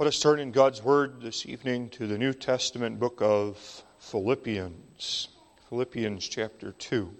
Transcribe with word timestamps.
Let 0.00 0.06
us 0.06 0.18
turn 0.18 0.40
in 0.40 0.50
God's 0.50 0.82
Word 0.82 1.20
this 1.20 1.44
evening 1.44 1.90
to 1.90 2.06
the 2.06 2.16
New 2.16 2.32
Testament 2.32 2.98
book 2.98 3.18
of 3.20 3.84
Philippians. 3.98 5.28
Philippians 5.68 6.26
chapter 6.26 6.72
2. 6.72 7.14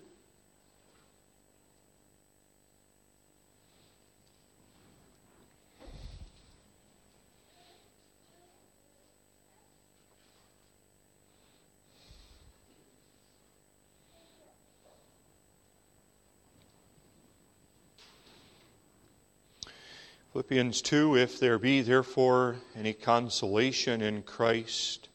Philippians 20.41 20.81
2 20.81 21.19
If 21.19 21.39
there 21.39 21.59
be 21.59 21.83
therefore 21.83 22.57
any 22.75 22.95
consolation 22.95 24.01
in 24.01 24.23
Christ, 24.23 25.11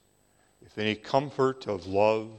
if 0.64 0.78
any 0.78 0.94
comfort 0.94 1.66
of 1.66 1.88
love, 1.88 2.30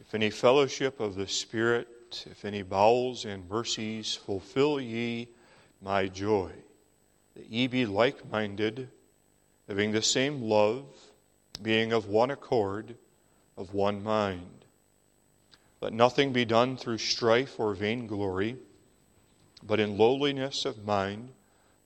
if 0.00 0.12
any 0.12 0.30
fellowship 0.30 0.98
of 0.98 1.14
the 1.14 1.28
Spirit, 1.28 2.26
if 2.28 2.44
any 2.44 2.62
bowels 2.62 3.24
and 3.24 3.48
mercies, 3.48 4.16
fulfill 4.16 4.80
ye 4.80 5.28
my 5.80 6.08
joy, 6.08 6.50
that 7.36 7.46
ye 7.46 7.68
be 7.68 7.86
like 7.86 8.28
minded, 8.28 8.88
having 9.68 9.92
the 9.92 10.02
same 10.02 10.42
love, 10.42 10.86
being 11.62 11.92
of 11.92 12.08
one 12.08 12.32
accord, 12.32 12.96
of 13.56 13.72
one 13.72 14.02
mind. 14.02 14.64
Let 15.80 15.92
nothing 15.92 16.32
be 16.32 16.44
done 16.44 16.76
through 16.76 16.98
strife 16.98 17.60
or 17.60 17.72
vainglory, 17.72 18.56
but 19.62 19.78
in 19.78 19.96
lowliness 19.96 20.64
of 20.64 20.84
mind 20.84 21.28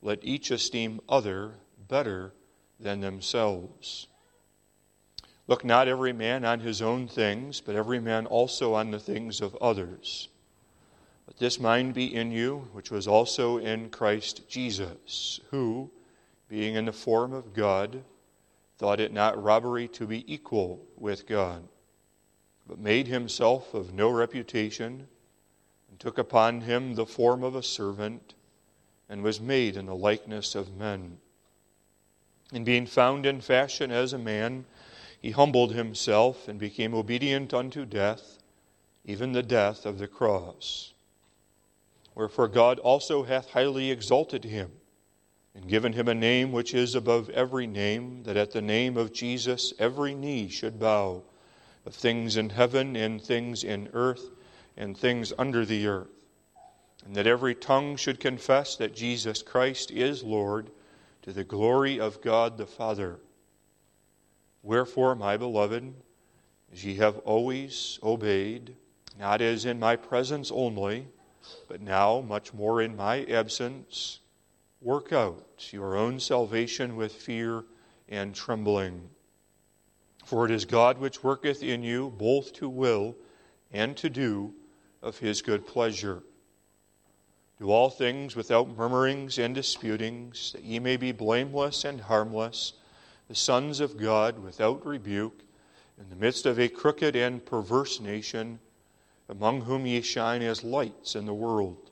let 0.02 0.18
each 0.22 0.50
esteem 0.50 1.00
other 1.08 1.54
better 1.88 2.32
than 2.78 3.00
themselves. 3.00 4.06
Look 5.46 5.64
not 5.64 5.88
every 5.88 6.12
man 6.12 6.44
on 6.44 6.60
his 6.60 6.82
own 6.82 7.08
things, 7.08 7.60
but 7.60 7.74
every 7.74 8.00
man 8.00 8.26
also 8.26 8.74
on 8.74 8.90
the 8.90 8.98
things 8.98 9.40
of 9.40 9.56
others. 9.56 10.28
Let 11.26 11.38
this 11.38 11.58
mind 11.58 11.94
be 11.94 12.14
in 12.14 12.30
you, 12.30 12.68
which 12.72 12.90
was 12.90 13.08
also 13.08 13.58
in 13.58 13.90
Christ 13.90 14.48
Jesus, 14.48 15.40
who, 15.50 15.90
being 16.48 16.74
in 16.74 16.84
the 16.84 16.92
form 16.92 17.32
of 17.32 17.54
God, 17.54 18.04
thought 18.76 19.00
it 19.00 19.12
not 19.12 19.42
robbery 19.42 19.88
to 19.88 20.06
be 20.06 20.32
equal 20.32 20.80
with 20.96 21.26
God, 21.26 21.66
but 22.66 22.78
made 22.78 23.08
himself 23.08 23.74
of 23.74 23.92
no 23.92 24.10
reputation, 24.10 25.08
and 25.90 25.98
took 25.98 26.18
upon 26.18 26.60
him 26.60 26.94
the 26.94 27.06
form 27.06 27.42
of 27.42 27.56
a 27.56 27.62
servant 27.62 28.34
and 29.08 29.22
was 29.22 29.40
made 29.40 29.76
in 29.76 29.86
the 29.86 29.94
likeness 29.94 30.54
of 30.54 30.76
men. 30.76 31.18
And 32.52 32.64
being 32.64 32.86
found 32.86 33.26
in 33.26 33.40
fashion 33.40 33.90
as 33.90 34.12
a 34.12 34.18
man, 34.18 34.64
he 35.20 35.30
humbled 35.30 35.72
himself 35.72 36.48
and 36.48 36.58
became 36.58 36.94
obedient 36.94 37.52
unto 37.52 37.84
death, 37.84 38.38
even 39.04 39.32
the 39.32 39.42
death 39.42 39.86
of 39.86 39.98
the 39.98 40.06
cross. 40.06 40.92
Wherefore 42.14 42.48
God 42.48 42.78
also 42.80 43.24
hath 43.24 43.50
highly 43.50 43.90
exalted 43.90 44.44
him, 44.44 44.72
and 45.54 45.68
given 45.68 45.92
him 45.92 46.08
a 46.08 46.14
name 46.14 46.52
which 46.52 46.74
is 46.74 46.94
above 46.94 47.30
every 47.30 47.66
name, 47.66 48.22
that 48.24 48.36
at 48.36 48.52
the 48.52 48.62
name 48.62 48.96
of 48.96 49.12
Jesus 49.12 49.72
every 49.78 50.14
knee 50.14 50.48
should 50.48 50.78
bow, 50.78 51.22
of 51.86 51.94
things 51.94 52.36
in 52.36 52.50
heaven 52.50 52.96
and 52.96 53.22
things 53.22 53.64
in 53.64 53.88
earth 53.92 54.30
and 54.76 54.96
things 54.96 55.32
under 55.38 55.64
the 55.64 55.86
earth 55.86 56.17
and 57.08 57.16
that 57.16 57.26
every 57.26 57.54
tongue 57.54 57.96
should 57.96 58.20
confess 58.20 58.76
that 58.76 58.94
Jesus 58.94 59.42
Christ 59.42 59.90
is 59.90 60.22
Lord 60.22 60.70
to 61.22 61.32
the 61.32 61.42
glory 61.42 61.98
of 61.98 62.20
God 62.20 62.58
the 62.58 62.66
Father. 62.66 63.18
Wherefore, 64.62 65.14
my 65.14 65.38
beloved, 65.38 65.94
as 66.70 66.84
ye 66.84 66.96
have 66.96 67.16
always 67.20 67.98
obeyed, 68.02 68.76
not 69.18 69.40
as 69.40 69.64
in 69.64 69.80
my 69.80 69.96
presence 69.96 70.52
only, 70.52 71.08
but 71.66 71.80
now 71.80 72.20
much 72.20 72.52
more 72.52 72.82
in 72.82 72.94
my 72.94 73.24
absence, 73.24 74.20
work 74.82 75.10
out 75.10 75.66
your 75.70 75.96
own 75.96 76.20
salvation 76.20 76.94
with 76.94 77.14
fear 77.14 77.64
and 78.10 78.34
trembling. 78.34 79.08
For 80.26 80.44
it 80.44 80.50
is 80.50 80.66
God 80.66 80.98
which 80.98 81.24
worketh 81.24 81.62
in 81.62 81.82
you 81.82 82.10
both 82.18 82.52
to 82.54 82.68
will 82.68 83.16
and 83.72 83.96
to 83.96 84.10
do 84.10 84.52
of 85.00 85.16
his 85.16 85.40
good 85.40 85.66
pleasure. 85.66 86.22
Do 87.58 87.70
all 87.70 87.90
things 87.90 88.36
without 88.36 88.76
murmurings 88.76 89.36
and 89.38 89.52
disputings, 89.52 90.52
that 90.52 90.62
ye 90.62 90.78
may 90.78 90.96
be 90.96 91.10
blameless 91.10 91.84
and 91.84 92.00
harmless, 92.00 92.74
the 93.26 93.34
sons 93.34 93.80
of 93.80 93.96
God 93.96 94.38
without 94.38 94.86
rebuke, 94.86 95.42
in 95.98 96.08
the 96.08 96.16
midst 96.16 96.46
of 96.46 96.60
a 96.60 96.68
crooked 96.68 97.16
and 97.16 97.44
perverse 97.44 97.98
nation, 97.98 98.60
among 99.28 99.62
whom 99.62 99.86
ye 99.86 100.00
shine 100.00 100.40
as 100.42 100.62
lights 100.62 101.16
in 101.16 101.26
the 101.26 101.34
world, 101.34 101.90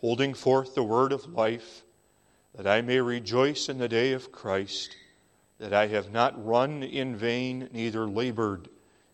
holding 0.00 0.34
forth 0.34 0.74
the 0.74 0.82
word 0.82 1.10
of 1.10 1.32
life, 1.32 1.82
that 2.54 2.66
I 2.66 2.82
may 2.82 3.00
rejoice 3.00 3.70
in 3.70 3.78
the 3.78 3.88
day 3.88 4.12
of 4.12 4.30
Christ, 4.30 4.94
that 5.58 5.72
I 5.72 5.86
have 5.86 6.12
not 6.12 6.44
run 6.44 6.82
in 6.82 7.16
vain, 7.16 7.70
neither 7.72 8.06
labored 8.06 8.68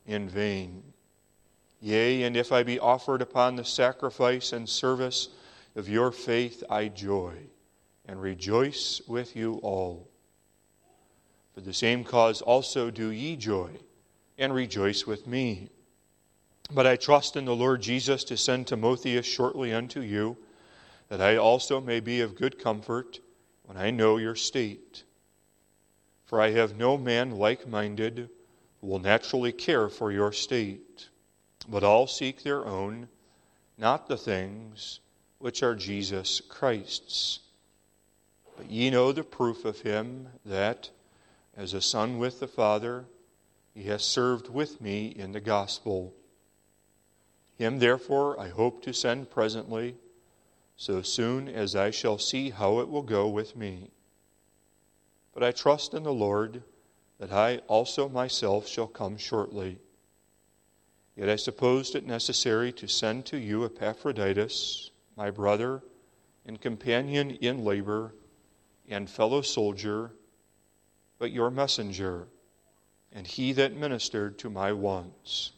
in 0.07 0.29
vain. 0.29 0.83
Yea, 1.81 2.25
and 2.25 2.37
if 2.37 2.51
I 2.51 2.65
be 2.65 2.81
offered 2.81 3.23
upon 3.23 3.55
the 3.55 3.65
sacrifice 3.65 4.53
and 4.53 4.69
service, 4.69 5.29
of 5.75 5.89
your 5.89 6.13
faith 6.13 6.63
I 6.69 6.89
joy 6.89 7.35
and 8.07 8.21
rejoice 8.21 9.01
with 9.07 9.37
you 9.37 9.55
all. 9.63 10.09
For 11.55 11.61
the 11.61 11.73
same 11.73 12.05
cause 12.05 12.41
also 12.41 12.91
do 12.91 13.09
ye 13.09 13.37
joy 13.37 13.71
and 14.39 14.55
rejoice 14.55 15.07
with 15.07 15.27
me. 15.27 15.69
But 16.71 16.87
I 16.87 16.97
trust 16.97 17.37
in 17.37 17.45
the 17.45 17.57
Lord 17.57 17.83
Jesus 17.83 18.25
to 18.25 18.37
send 18.37 18.67
Timotheus 18.67 19.27
shortly 19.27 19.73
unto 19.73 20.01
you, 20.01 20.37
that 21.09 21.21
I 21.21 21.37
also 21.37 21.81
may 21.81 22.01
be 22.01 22.21
of 22.21 22.37
good 22.37 22.59
comfort 22.59 23.21
when 23.65 23.77
I 23.77 23.91
know 23.91 24.17
your 24.17 24.35
state. 24.35 25.05
For 26.25 26.41
I 26.41 26.51
have 26.53 26.77
no 26.77 26.97
man 26.97 27.33
like 27.33 27.69
minded 27.69 28.31
who 28.81 28.87
will 28.87 28.99
naturally 28.99 29.53
care 29.53 29.91
for 29.91 30.11
your 30.11 30.33
state, 30.33 31.09
but 31.69 31.85
all 31.85 32.07
seek 32.07 32.43
their 32.43 32.67
own, 32.67 33.09
not 33.77 34.09
the 34.09 34.17
things 34.17 35.01
which 35.43 35.61
are 35.65 35.75
Jesus 35.75 36.41
Christ's. 36.41 37.41
But 38.57 38.71
ye 38.71 38.91
know 38.91 39.11
the 39.11 39.25
proof 39.25 39.65
of 39.65 39.81
him 39.81 40.29
that, 40.47 40.91
as 41.57 41.75
a 41.75 41.81
son 41.81 42.19
with 42.19 42.39
the 42.39 42.47
Father, 42.47 43.07
he 43.75 43.83
has 43.85 44.05
served 44.05 44.49
with 44.49 44.81
me 44.81 45.07
in 45.07 45.33
the 45.33 45.41
gospel. 45.41 46.15
Him, 47.59 47.81
therefore, 47.81 48.39
I 48.39 48.51
hope 48.51 48.85
to 48.85 48.95
send 48.95 49.31
presently, 49.31 49.97
so 50.77 51.03
soon 51.03 51.49
as 51.49 51.75
I 51.75 51.91
shall 51.91 52.19
see 52.19 52.51
how 52.51 52.79
it 52.79 52.89
will 52.89 53.03
go 53.03 53.29
with 53.29 53.57
me. 53.57 53.91
But 55.35 55.43
I 55.43 55.51
trust 55.51 55.93
in 55.93 56.05
the 56.05 56.13
Lord 56.13 56.63
that 57.19 57.33
I 57.33 57.59
also 57.67 58.09
myself 58.09 58.69
shall 58.69 58.87
come 58.87 59.17
shortly. 59.17 59.81
Yet 61.17 61.29
I 61.29 61.37
supposed 61.37 61.97
it 61.97 62.07
necessary 62.07 62.71
to 62.75 62.87
send 62.87 63.27
to 63.27 63.39
you 63.39 63.65
Epaphroditus 63.65 64.92
my 65.17 65.31
brother 65.31 65.83
and 66.47 66.61
companion 66.61 67.31
in 67.31 67.65
labor 67.65 68.15
and 68.89 69.09
fellow 69.09 69.43
soldier, 69.43 70.13
but 71.19 71.31
your 71.31 71.51
messenger, 71.51 72.27
and 73.13 73.27
he 73.27 73.53
that 73.53 73.77
ministered 73.77 74.39
to 74.39 74.51
my 74.51 74.73
wants. 74.73 75.53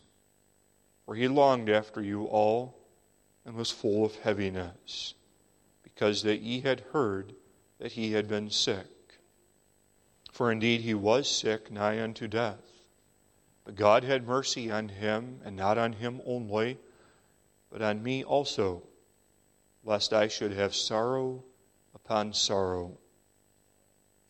For 1.04 1.14
he 1.14 1.28
longed 1.28 1.70
after 1.70 2.02
you 2.02 2.24
all 2.24 2.76
and 3.44 3.54
was 3.54 3.70
full 3.70 4.04
of 4.04 4.16
heaviness, 4.16 5.14
because 5.82 6.22
that 6.22 6.40
ye 6.40 6.60
had 6.60 6.80
heard 6.92 7.34
that 7.78 7.92
he 7.92 8.12
had 8.12 8.28
been 8.28 8.50
sick. 8.50 8.86
For 10.32 10.50
indeed 10.50 10.80
he 10.80 10.94
was 10.94 11.30
sick 11.30 11.70
nigh 11.70 12.02
unto 12.02 12.26
death. 12.26 12.84
But 13.64 13.76
God 13.76 14.04
had 14.04 14.26
mercy 14.26 14.70
on 14.70 14.88
him, 14.88 15.40
and 15.44 15.56
not 15.56 15.78
on 15.78 15.94
him 15.94 16.20
only, 16.26 16.78
but 17.70 17.80
on 17.80 18.02
me 18.02 18.24
also 18.24 18.82
lest 19.84 20.12
I 20.12 20.28
should 20.28 20.52
have 20.52 20.74
sorrow 20.74 21.44
upon 21.94 22.32
sorrow. 22.32 22.98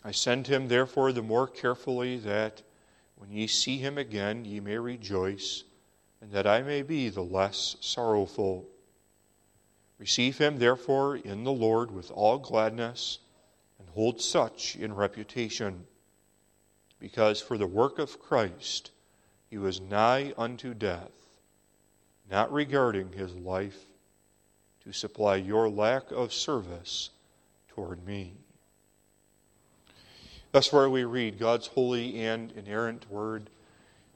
I 0.02 0.10
send 0.10 0.46
him 0.48 0.68
therefore 0.68 1.12
the 1.12 1.22
more 1.22 1.46
carefully 1.46 2.18
that 2.18 2.62
when 3.16 3.30
ye 3.30 3.46
see 3.46 3.78
him 3.78 3.96
again 3.96 4.44
ye 4.44 4.60
may 4.60 4.78
rejoice, 4.78 5.64
and 6.20 6.32
that 6.32 6.46
I 6.46 6.62
may 6.62 6.82
be 6.82 7.08
the 7.08 7.22
less 7.22 7.76
sorrowful. 7.80 8.68
Receive 9.98 10.38
him 10.38 10.58
therefore 10.58 11.16
in 11.16 11.44
the 11.44 11.52
Lord 11.52 11.90
with 11.90 12.10
all 12.10 12.38
gladness, 12.38 13.20
and 13.78 13.88
hold 13.90 14.20
such 14.20 14.76
in 14.76 14.94
reputation, 14.94 15.86
because 16.98 17.40
for 17.40 17.56
the 17.56 17.66
work 17.66 17.98
of 17.98 18.18
Christ 18.18 18.90
he 19.48 19.56
was 19.56 19.80
nigh 19.80 20.34
unto 20.36 20.74
death, 20.74 21.12
not 22.28 22.52
regarding 22.52 23.12
his 23.12 23.34
life 23.34 23.86
to 24.84 24.92
supply 24.92 25.36
your 25.36 25.68
lack 25.68 26.10
of 26.10 26.32
service 26.32 27.10
toward 27.68 28.06
me. 28.06 28.34
Thus 30.52 30.72
where 30.72 30.88
we 30.88 31.04
read 31.04 31.38
God's 31.38 31.66
holy 31.66 32.20
and 32.20 32.52
inerrant 32.52 33.10
word. 33.10 33.50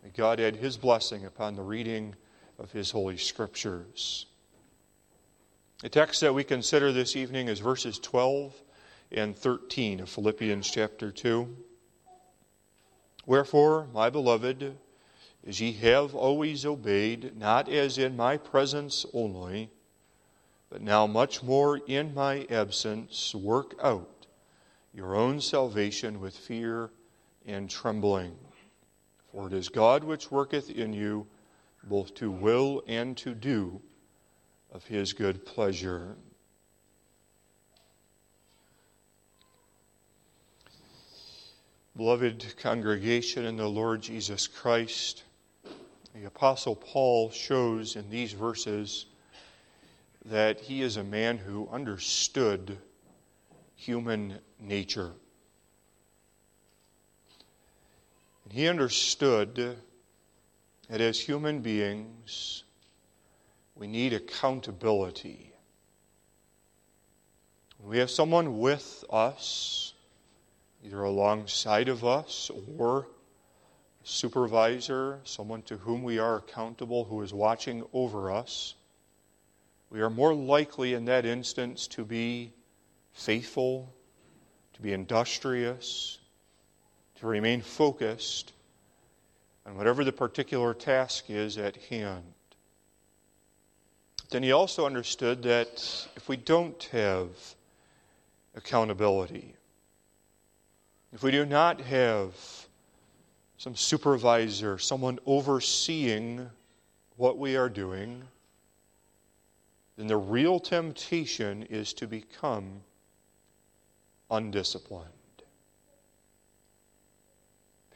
May 0.04 0.10
God 0.10 0.38
add 0.38 0.56
his 0.56 0.76
blessing 0.76 1.24
upon 1.24 1.56
the 1.56 1.62
reading 1.62 2.14
of 2.58 2.70
his 2.70 2.90
holy 2.90 3.16
scriptures. 3.16 4.26
The 5.82 5.88
text 5.88 6.20
that 6.20 6.34
we 6.34 6.44
consider 6.44 6.92
this 6.92 7.16
evening 7.16 7.48
is 7.48 7.60
verses 7.60 7.98
12 7.98 8.54
and 9.12 9.36
13 9.36 10.00
of 10.00 10.08
Philippians 10.08 10.70
chapter 10.70 11.10
2. 11.10 11.56
Wherefore, 13.26 13.88
my 13.92 14.10
beloved, 14.10 14.76
as 15.46 15.60
ye 15.60 15.72
have 15.72 16.14
always 16.14 16.66
obeyed, 16.66 17.36
not 17.36 17.68
as 17.68 17.98
in 17.98 18.16
my 18.16 18.36
presence 18.36 19.06
only, 19.12 19.70
but 20.70 20.82
now 20.82 21.06
much 21.06 21.42
more 21.42 21.78
in 21.86 22.14
my 22.14 22.46
absence, 22.50 23.34
work 23.34 23.74
out 23.82 24.26
your 24.92 25.14
own 25.14 25.40
salvation 25.40 26.20
with 26.20 26.36
fear 26.36 26.90
and 27.46 27.70
trembling. 27.70 28.36
For 29.32 29.46
it 29.46 29.52
is 29.52 29.68
God 29.68 30.04
which 30.04 30.30
worketh 30.30 30.70
in 30.70 30.92
you 30.92 31.26
both 31.84 32.14
to 32.16 32.30
will 32.30 32.82
and 32.86 33.16
to 33.18 33.34
do 33.34 33.80
of 34.72 34.84
his 34.84 35.12
good 35.12 35.46
pleasure. 35.46 36.16
Beloved 41.96 42.54
congregation 42.58 43.44
in 43.44 43.56
the 43.56 43.68
Lord 43.68 44.02
Jesus 44.02 44.46
Christ, 44.46 45.24
the 46.14 46.26
Apostle 46.26 46.76
Paul 46.76 47.30
shows 47.30 47.96
in 47.96 48.08
these 48.10 48.32
verses 48.32 49.06
that 50.30 50.60
he 50.60 50.82
is 50.82 50.96
a 50.96 51.04
man 51.04 51.38
who 51.38 51.68
understood 51.70 52.78
human 53.74 54.38
nature. 54.60 55.12
And 58.44 58.52
he 58.52 58.68
understood 58.68 59.76
that 60.88 61.00
as 61.00 61.20
human 61.20 61.60
beings, 61.60 62.64
we 63.74 63.86
need 63.86 64.12
accountability. 64.12 65.52
We 67.80 67.98
have 67.98 68.10
someone 68.10 68.58
with 68.58 69.04
us, 69.08 69.94
either 70.84 71.02
alongside 71.02 71.88
of 71.88 72.04
us 72.04 72.50
or 72.76 73.06
supervisor, 74.02 75.20
someone 75.24 75.62
to 75.62 75.76
whom 75.76 76.02
we 76.02 76.18
are 76.18 76.36
accountable 76.36 77.04
who 77.04 77.22
is 77.22 77.32
watching 77.32 77.84
over 77.92 78.30
us. 78.30 78.74
We 79.90 80.00
are 80.00 80.10
more 80.10 80.34
likely 80.34 80.94
in 80.94 81.06
that 81.06 81.24
instance 81.24 81.86
to 81.88 82.04
be 82.04 82.52
faithful, 83.12 83.92
to 84.74 84.82
be 84.82 84.92
industrious, 84.92 86.18
to 87.20 87.26
remain 87.26 87.62
focused 87.62 88.52
on 89.66 89.76
whatever 89.76 90.04
the 90.04 90.12
particular 90.12 90.74
task 90.74 91.30
is 91.30 91.58
at 91.58 91.76
hand. 91.76 92.24
Then 94.30 94.42
he 94.42 94.52
also 94.52 94.84
understood 94.84 95.42
that 95.44 96.06
if 96.16 96.28
we 96.28 96.36
don't 96.36 96.82
have 96.92 97.28
accountability, 98.54 99.54
if 101.12 101.22
we 101.22 101.30
do 101.30 101.46
not 101.46 101.80
have 101.80 102.34
some 103.56 103.74
supervisor, 103.74 104.78
someone 104.78 105.18
overseeing 105.24 106.48
what 107.16 107.38
we 107.38 107.56
are 107.56 107.70
doing, 107.70 108.22
then 109.98 110.06
the 110.06 110.16
real 110.16 110.60
temptation 110.60 111.64
is 111.64 111.92
to 111.92 112.06
become 112.06 112.82
undisciplined. 114.30 115.10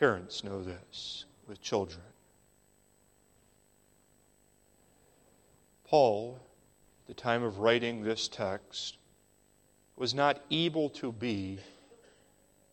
Parents 0.01 0.43
know 0.43 0.65
this 0.65 1.27
with 1.47 1.63
children. 1.63 2.03
Paul, 5.85 6.41
at 7.05 7.07
the 7.07 7.23
time 7.23 7.45
of 7.45 7.61
writing 7.61 8.03
this 8.03 8.27
text, 8.27 8.97
was 9.95 10.13
not 10.13 10.41
able 10.51 10.91
to 10.91 11.13
be 11.13 11.61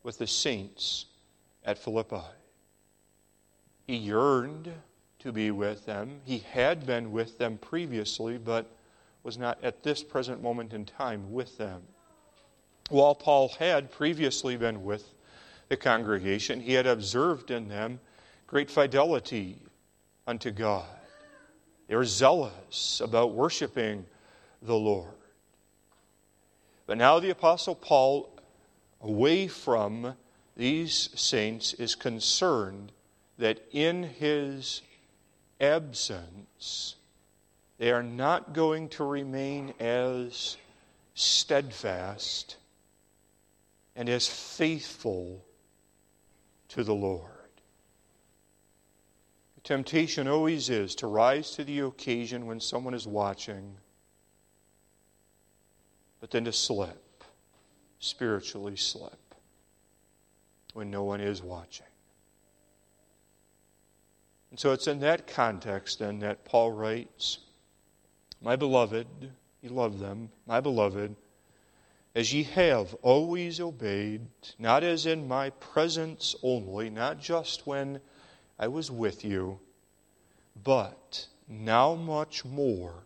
with 0.02 0.18
the 0.18 0.26
saints 0.26 1.06
at 1.64 1.78
Philippi. 1.78 2.24
He 3.86 3.96
yearned 3.96 4.74
to 5.20 5.32
be 5.32 5.52
with 5.52 5.86
them. 5.86 6.22
He 6.24 6.40
had 6.40 6.88
been 6.88 7.12
with 7.12 7.38
them 7.38 7.60
previously, 7.60 8.40
but 8.40 8.72
was 9.30 9.38
not 9.38 9.64
at 9.64 9.84
this 9.84 10.02
present 10.02 10.42
moment 10.42 10.74
in 10.74 10.84
time 10.84 11.32
with 11.32 11.56
them. 11.60 11.84
While 12.90 13.14
Paul 13.14 13.50
had 13.60 13.92
previously 13.92 14.58
been 14.58 14.84
with 14.84 15.08
the 15.68 15.78
congregation, 15.78 16.60
he 16.60 16.74
had 16.74 16.88
observed 16.88 17.52
in 17.52 17.68
them 17.68 18.00
great 18.48 18.72
fidelity 18.72 19.60
unto 20.26 20.50
God. 20.50 20.88
They 21.88 21.96
were 21.96 22.06
zealous 22.06 23.02
about 23.06 23.34
worshiping 23.36 24.08
the 24.64 24.74
Lord. 24.74 25.14
But 26.88 26.98
now 26.98 27.20
the 27.20 27.30
Apostle 27.30 27.76
Paul, 27.76 28.32
away 29.00 29.48
from 29.48 30.16
these 30.58 31.12
saints, 31.14 31.76
is 31.76 31.94
concerned 31.94 32.94
that 33.38 33.60
in 33.72 34.02
his 34.02 34.82
absence, 35.62 36.96
they 37.80 37.92
are 37.92 38.04
not 38.04 38.54
going 38.54 38.90
to 38.90 39.06
remain 39.06 39.74
as 39.80 40.58
steadfast 41.16 42.58
and 43.96 44.10
as 44.10 44.28
faithful 44.28 45.44
to 46.68 46.84
the 46.84 46.94
Lord. 46.94 47.24
The 49.56 49.62
temptation 49.62 50.28
always 50.28 50.70
is 50.70 50.94
to 50.96 51.08
rise 51.08 51.52
to 51.52 51.64
the 51.64 51.80
occasion 51.80 52.46
when 52.46 52.60
someone 52.60 52.94
is 52.94 53.08
watching, 53.08 53.78
but 56.20 56.32
then 56.32 56.46
to 56.46 56.52
slip, 56.52 57.24
spiritually 58.00 58.76
slip, 58.76 59.36
when 60.74 60.92
no 60.92 61.06
one 61.06 61.22
is 61.22 61.42
watching. 61.42 61.86
And 64.52 64.60
so 64.60 64.74
it's 64.74 64.88
in 64.88 65.00
that 65.00 65.28
context 65.28 66.00
then 66.00 66.20
that 66.20 66.44
Paul 66.44 66.72
writes, 66.72 67.40
My 68.42 68.56
beloved, 68.56 69.08
he 69.62 69.68
loved 69.68 70.00
them, 70.00 70.32
my 70.46 70.62
beloved, 70.62 71.16
as 72.16 72.34
ye 72.34 72.44
have 72.44 72.94
always 72.96 73.60
obeyed, 73.60 74.22
not 74.58 74.84
as 74.84 75.06
in 75.06 75.28
my 75.28 75.50
presence 75.52 76.36
only, 76.42 76.90
not 76.90 77.20
just 77.20 77.68
when 77.68 78.00
I 78.58 78.68
was 78.68 78.90
with 78.90 79.24
you, 79.24 79.60
but 80.64 81.28
now 81.48 81.96
much 81.96 82.46
more 82.46 83.06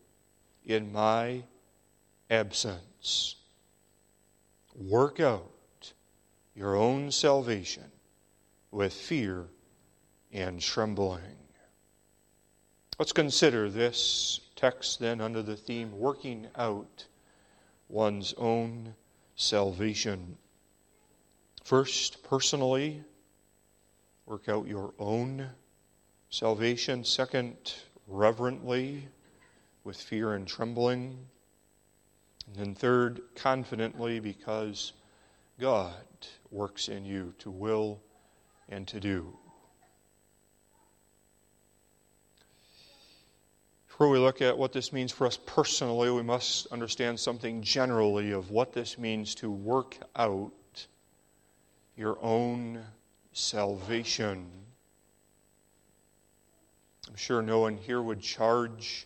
in 0.65 0.91
my 0.91 1.43
absence. 2.29 3.35
Work 4.75 5.19
out 5.19 5.93
your 6.55 6.75
own 6.75 7.11
salvation 7.11 7.91
with 8.71 8.93
fear 8.93 9.47
and 10.31 10.59
trembling. 10.59 11.37
Let's 12.97 13.11
consider 13.11 13.69
this 13.69 14.39
text 14.63 14.97
then 14.97 15.19
under 15.19 15.41
the 15.41 15.57
theme 15.57 15.91
working 15.99 16.47
out 16.55 17.05
one's 17.89 18.33
own 18.37 18.95
salvation. 19.35 20.37
First, 21.65 22.23
personally, 22.23 23.03
work 24.25 24.47
out 24.47 24.65
your 24.65 24.93
own 24.97 25.49
salvation. 26.29 27.03
Second, 27.03 27.73
reverently, 28.07 29.09
with 29.83 29.97
fear 29.97 30.31
and 30.31 30.47
trembling. 30.47 31.17
And 32.47 32.55
then 32.55 32.73
third, 32.73 33.19
confidently, 33.35 34.21
because 34.21 34.93
God 35.59 35.93
works 36.51 36.87
in 36.87 37.03
you 37.03 37.33
to 37.39 37.51
will 37.51 37.99
and 38.69 38.87
to 38.87 39.01
do. 39.01 39.37
Before 43.93 44.09
we 44.09 44.17
look 44.17 44.41
at 44.41 44.57
what 44.57 44.73
this 44.73 44.91
means 44.91 45.11
for 45.11 45.27
us 45.27 45.37
personally, 45.37 46.09
we 46.09 46.23
must 46.23 46.65
understand 46.71 47.19
something 47.19 47.61
generally 47.61 48.31
of 48.31 48.49
what 48.49 48.73
this 48.73 48.97
means 48.97 49.35
to 49.35 49.51
work 49.51 49.97
out 50.15 50.51
your 51.95 52.17
own 52.19 52.83
salvation. 53.33 54.49
I'm 57.07 57.15
sure 57.15 57.43
no 57.43 57.59
one 57.59 57.77
here 57.77 58.01
would 58.01 58.19
charge 58.19 59.05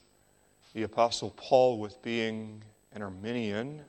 the 0.74 0.84
Apostle 0.84 1.32
Paul 1.32 1.79
with 1.79 2.01
being 2.01 2.63
an 2.94 3.01
Arminian. 3.01 3.82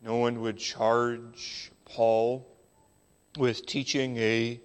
No 0.00 0.18
one 0.18 0.40
would 0.42 0.56
charge 0.56 1.72
Paul 1.84 2.46
with 3.36 3.66
teaching 3.66 4.16
a 4.18 4.60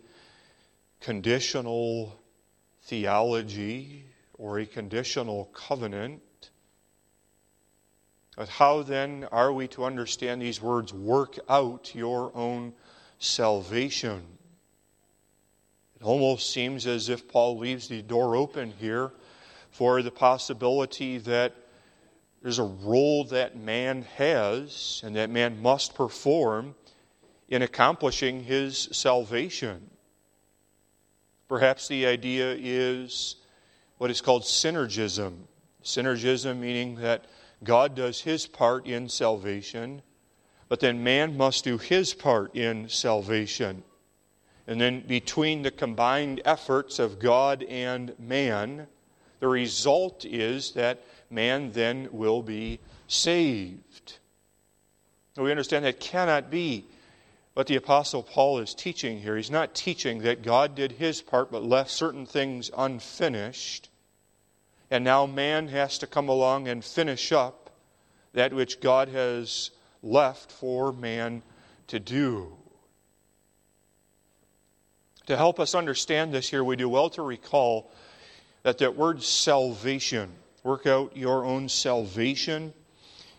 conditional 1.02 2.20
theology 2.84 4.04
or 4.34 4.60
a 4.60 4.66
conditional 4.66 5.46
covenant. 5.54 6.22
But 8.36 8.50
how 8.50 8.84
then 8.84 9.28
are 9.32 9.54
we 9.54 9.68
to 9.70 9.86
understand 9.86 10.42
these 10.42 10.62
words, 10.62 10.94
work 10.94 11.38
out 11.48 11.94
your 11.94 12.32
own 12.36 12.74
salvation? 13.20 14.24
It 15.96 16.04
almost 16.04 16.52
seems 16.52 16.88
as 16.88 17.10
if 17.10 17.28
Paul 17.28 17.58
leaves 17.58 17.88
the 17.88 18.02
door 18.02 18.36
open 18.36 18.74
here 18.80 19.12
for 19.72 20.02
the 20.02 20.12
possibility 20.12 21.20
that 21.20 21.54
there's 22.42 22.60
a 22.60 22.64
role 22.64 23.24
that 23.26 23.56
man 23.56 24.02
has 24.18 25.02
and 25.06 25.16
that 25.16 25.30
man 25.30 25.62
must 25.62 25.96
perform 25.96 26.76
in 27.48 27.62
accomplishing 27.62 28.44
his 28.44 28.90
salvation. 28.92 29.90
Perhaps 31.54 31.88
the 31.88 32.08
idea 32.08 32.56
is 32.58 33.36
what 34.00 34.10
is 34.10 34.22
called 34.22 34.42
synergism. 34.42 35.42
Synergism 35.84 36.58
meaning 36.58 36.96
that 36.96 37.26
God 37.64 37.94
does 37.94 38.22
his 38.22 38.48
part 38.48 38.88
in 38.88 39.08
salvation, 39.08 40.02
but 40.68 40.80
then 40.80 41.04
man 41.04 41.38
must 41.38 41.64
do 41.64 41.78
his 41.78 42.16
part 42.16 42.56
in 42.56 42.90
salvation. 42.90 43.84
And 44.66 44.82
then 44.82 45.02
between 45.02 45.62
the 45.62 45.70
combined 45.70 46.42
efforts 46.44 46.98
of 46.98 47.20
God 47.20 47.62
and 47.62 48.18
man, 48.18 48.88
the 49.40 49.48
result 49.48 50.26
is 50.26 50.72
that 50.72 51.04
man 51.30 51.72
then 51.74 52.10
will 52.12 52.42
be 52.42 52.80
saved. 53.08 54.18
We 55.38 55.52
understand 55.52 55.86
that 55.86 56.00
cannot 56.00 56.50
be 56.50 56.86
what 57.54 57.68
the 57.68 57.76
Apostle 57.76 58.24
Paul 58.24 58.60
is 58.60 58.74
teaching 58.74 59.20
here. 59.20 59.38
He's 59.38 59.52
not 59.52 59.76
teaching 59.76 60.20
that 60.20 60.42
God 60.42 60.76
did 60.76 60.94
his 60.94 61.22
part 61.22 61.52
but 61.52 61.64
left 61.64 61.92
certain 61.92 62.26
things 62.26 62.72
unfinished. 62.76 63.90
And 64.90 65.04
now 65.04 65.26
man 65.26 65.68
has 65.68 65.98
to 66.00 66.08
come 66.08 66.30
along 66.30 66.68
and 66.68 66.84
finish 66.84 67.32
up 67.32 67.70
that 68.34 68.54
which 68.54 68.82
God 68.82 69.10
has 69.10 69.72
left 70.02 70.52
for 70.52 70.92
man 70.92 71.44
to 71.88 72.00
do. 72.00 72.58
To 75.28 75.38
help 75.38 75.60
us 75.60 75.76
understand 75.76 76.34
this 76.34 76.50
here, 76.50 76.64
we 76.64 76.76
do 76.76 76.90
well 76.90 77.10
to 77.12 77.22
recall 77.22 77.92
that 78.64 78.80
that 78.80 78.96
word 78.96 79.24
salvation, 79.24 80.32
work 80.64 80.86
out 80.86 81.16
your 81.16 81.46
own 81.46 81.70
salvation, 81.70 82.74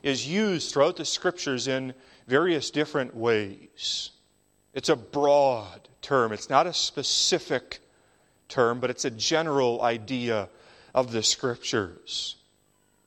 is 0.03 0.27
used 0.27 0.73
throughout 0.73 0.97
the 0.97 1.05
scriptures 1.05 1.67
in 1.67 1.95
various 2.27 2.71
different 2.71 3.15
ways. 3.15 4.11
It's 4.73 4.89
a 4.89 4.97
broad 4.97 5.89
term, 6.03 6.33
it's 6.33 6.51
not 6.51 6.67
a 6.67 6.73
specific 6.73 7.81
term, 8.49 8.81
but 8.81 8.91
it's 8.91 9.05
a 9.05 9.11
general 9.11 9.83
idea 9.83 10.49
of 10.95 11.13
the 11.13 11.23
scriptures. 11.23 12.37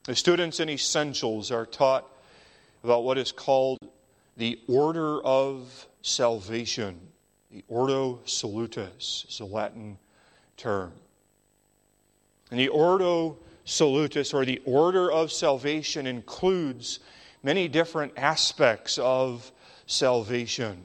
The 0.06 0.16
students 0.16 0.60
in 0.60 0.70
essentials 0.70 1.52
are 1.52 1.66
taught 1.66 2.06
about 2.84 3.04
what 3.04 3.18
is 3.18 3.32
called 3.32 3.80
the 4.38 4.60
order 4.68 5.22
of 5.22 5.88
salvation. 6.02 7.00
The 7.52 7.64
Ordo 7.68 8.20
Salutis 8.26 9.26
is 9.28 9.40
a 9.40 9.46
Latin 9.46 9.98
term. 10.56 10.94
And 12.52 12.60
the 12.60 12.70
Ordo 12.70 13.38
Salutis, 13.66 14.34
or 14.34 14.46
the 14.46 14.62
order 14.64 15.12
of 15.12 15.32
salvation, 15.32 16.08
includes 16.08 17.00
many 17.48 17.70
different 17.70 18.12
aspects 18.18 18.98
of 18.98 19.54
salvation. 19.86 20.84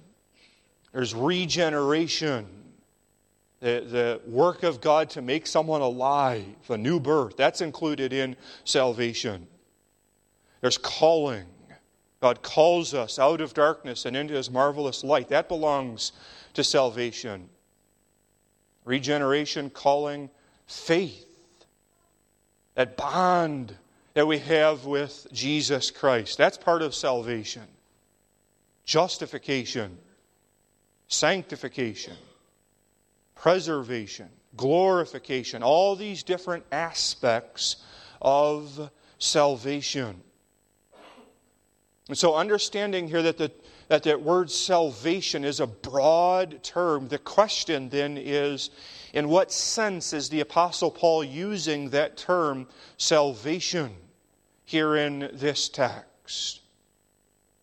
There's 0.93 1.13
regeneration, 1.13 2.47
the, 3.59 3.85
the 3.85 4.31
work 4.31 4.63
of 4.63 4.81
God 4.81 5.11
to 5.11 5.23
make 5.23 5.49
someone 5.49 5.81
alive, 5.81 6.45
a 6.69 6.79
new 6.79 7.01
birth. 7.01 7.37
That's 7.37 7.63
included 7.63 8.13
in 8.13 8.37
salvation. 8.63 9.49
There's 10.61 10.79
calling. 10.79 11.47
God 12.21 12.43
calls 12.43 12.95
us 12.95 13.19
out 13.19 13.41
of 13.41 13.55
darkness 13.55 14.07
and 14.07 14.17
into 14.17 14.35
his 14.35 14.49
marvelous 14.49 15.03
light. 15.03 15.31
That 15.31 15.49
belongs 15.49 16.13
to 16.55 16.63
salvation. 16.63 17.49
Regeneration, 18.85 19.69
calling, 19.69 20.31
faith. 20.69 21.27
That 22.77 22.97
bond 22.97 23.77
that 24.15 24.27
we 24.27 24.39
have 24.39 24.85
with 24.85 25.27
Jesus 25.33 25.91
Christ. 25.91 26.39
That's 26.39 26.59
part 26.59 26.83
of 26.83 26.95
salvation. 26.95 27.63
Justification, 28.85 29.99
sanctification 31.09 32.17
preservation, 33.43 34.29
glorification, 34.57 35.65
all 35.65 35.97
these 35.97 36.23
different 36.23 36.65
aspects 36.71 37.75
of 38.21 38.89
salvation. 39.19 40.23
And 42.09 42.17
so, 42.17 42.37
understanding 42.37 43.09
here 43.09 43.23
that 43.23 43.39
the 43.39 43.51
that 43.93 44.05
that 44.05 44.23
word 44.23 44.51
salvation 44.51 45.45
is 45.45 45.61
a 45.61 45.67
broad 45.67 46.63
term, 46.63 47.09
the 47.09 47.19
question 47.19 47.91
then 47.91 48.17
is 48.17 48.71
in 49.13 49.29
what 49.29 49.53
sense 49.53 50.15
is 50.15 50.31
the 50.31 50.41
Apostle 50.41 50.91
Paul 50.91 51.23
using 51.23 51.91
that 51.91 52.17
term 52.17 52.67
salvation 52.97 53.95
here 54.65 54.97
in 54.97 55.29
this 55.35 55.69
text? 55.69 56.63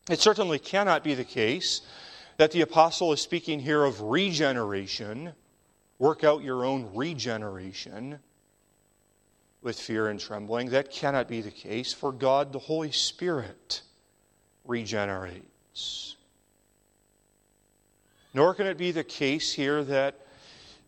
It 0.08 0.20
certainly 0.20 0.60
cannot 0.60 1.04
be 1.04 1.16
the 1.16 1.24
case 1.24 1.82
that 2.38 2.52
the 2.52 2.62
Apostle 2.62 3.12
is 3.12 3.22
speaking 3.22 3.60
here 3.60 3.84
of 3.84 4.00
regeneration 4.00 5.34
work 5.98 6.24
out 6.24 6.44
your 6.44 6.64
own 6.64 6.92
regeneration 6.94 8.20
with 9.64 9.80
fear 9.80 10.10
and 10.10 10.20
trembling. 10.20 10.70
That 10.70 10.92
cannot 10.92 11.28
be 11.28 11.42
the 11.42 11.50
case, 11.50 11.92
for 11.92 12.12
God, 12.12 12.54
the 12.54 12.60
Holy 12.60 12.92
Spirit, 12.92 13.82
regenerates. 14.64 16.18
Nor 18.40 18.54
can 18.54 18.68
it 18.68 18.78
be 18.78 18.92
the 18.92 19.04
case 19.04 19.52
here 19.52 19.84
that 19.84 20.16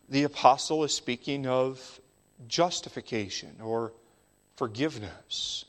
the 0.07 0.23
apostle 0.23 0.85
is 0.85 0.95
speaking 0.95 1.47
of 1.47 1.99
justification 2.47 3.57
or 3.61 3.91
forgiveness. 4.55 5.65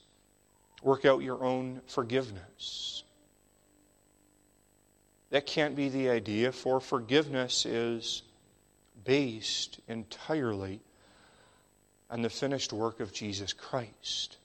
Work 0.80 1.04
out 1.04 1.22
your 1.22 1.42
own 1.42 1.80
forgiveness. 1.88 3.02
That 5.30 5.44
can't 5.44 5.74
be 5.74 5.88
the 5.88 6.08
idea, 6.08 6.52
for 6.52 6.78
forgiveness 6.78 7.66
is 7.66 8.22
based 9.04 9.80
entirely 9.88 10.78
on 12.08 12.22
the 12.22 12.30
finished 12.30 12.72
work 12.72 13.00
of 13.00 13.12
Jesus 13.12 13.52
Christ. 13.52 14.36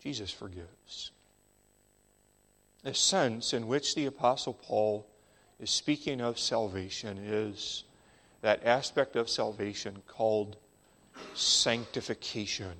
Jesus 0.00 0.30
forgives. 0.30 1.10
The 2.84 2.94
sense 2.94 3.52
in 3.52 3.66
which 3.66 3.96
the 3.96 4.06
Apostle 4.06 4.54
Paul 4.54 5.04
is 5.60 5.70
speaking 5.70 6.20
of 6.20 6.38
salvation 6.38 7.18
is 7.18 7.84
that 8.42 8.64
aspect 8.64 9.16
of 9.16 9.30
salvation 9.30 10.02
called 10.06 10.56
sanctification, 11.34 12.74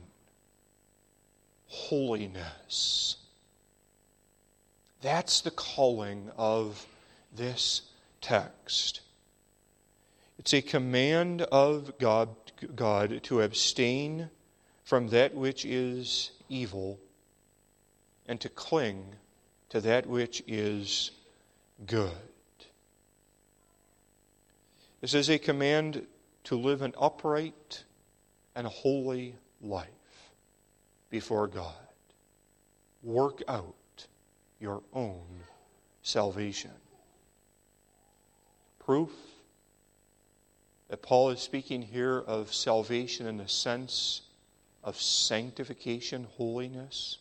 holiness. 1.68 3.16
That's 5.00 5.40
the 5.40 5.50
calling 5.50 6.30
of 6.36 6.86
this 7.34 7.82
text. 8.20 9.00
It's 10.38 10.52
a 10.52 10.62
command 10.62 11.42
of 11.42 11.98
God, 11.98 12.28
God 12.74 13.22
to 13.24 13.40
abstain 13.40 14.30
from 14.84 15.08
that 15.08 15.34
which 15.34 15.64
is 15.64 16.30
evil 16.48 16.98
and 18.28 18.40
to 18.40 18.48
cling 18.48 19.14
to 19.70 19.80
that 19.80 20.06
which 20.06 20.42
is 20.46 21.10
good. 21.86 22.12
This 25.00 25.14
is 25.14 25.28
a 25.28 25.38
command 25.38 26.06
to 26.44 26.56
live 26.56 26.82
an 26.82 26.94
upright 26.98 27.84
and 28.54 28.66
holy 28.66 29.34
life 29.60 29.88
before 31.10 31.46
God. 31.46 31.74
Work 33.02 33.42
out 33.46 33.74
your 34.58 34.82
own 34.94 35.26
salvation. 36.02 36.70
Proof 38.78 39.10
that 40.88 41.02
Paul 41.02 41.30
is 41.30 41.40
speaking 41.40 41.82
here 41.82 42.18
of 42.18 42.54
salvation 42.54 43.26
in 43.26 43.36
the 43.36 43.48
sense 43.48 44.22
of 44.82 45.00
sanctification, 45.00 46.26
holiness. 46.36 47.18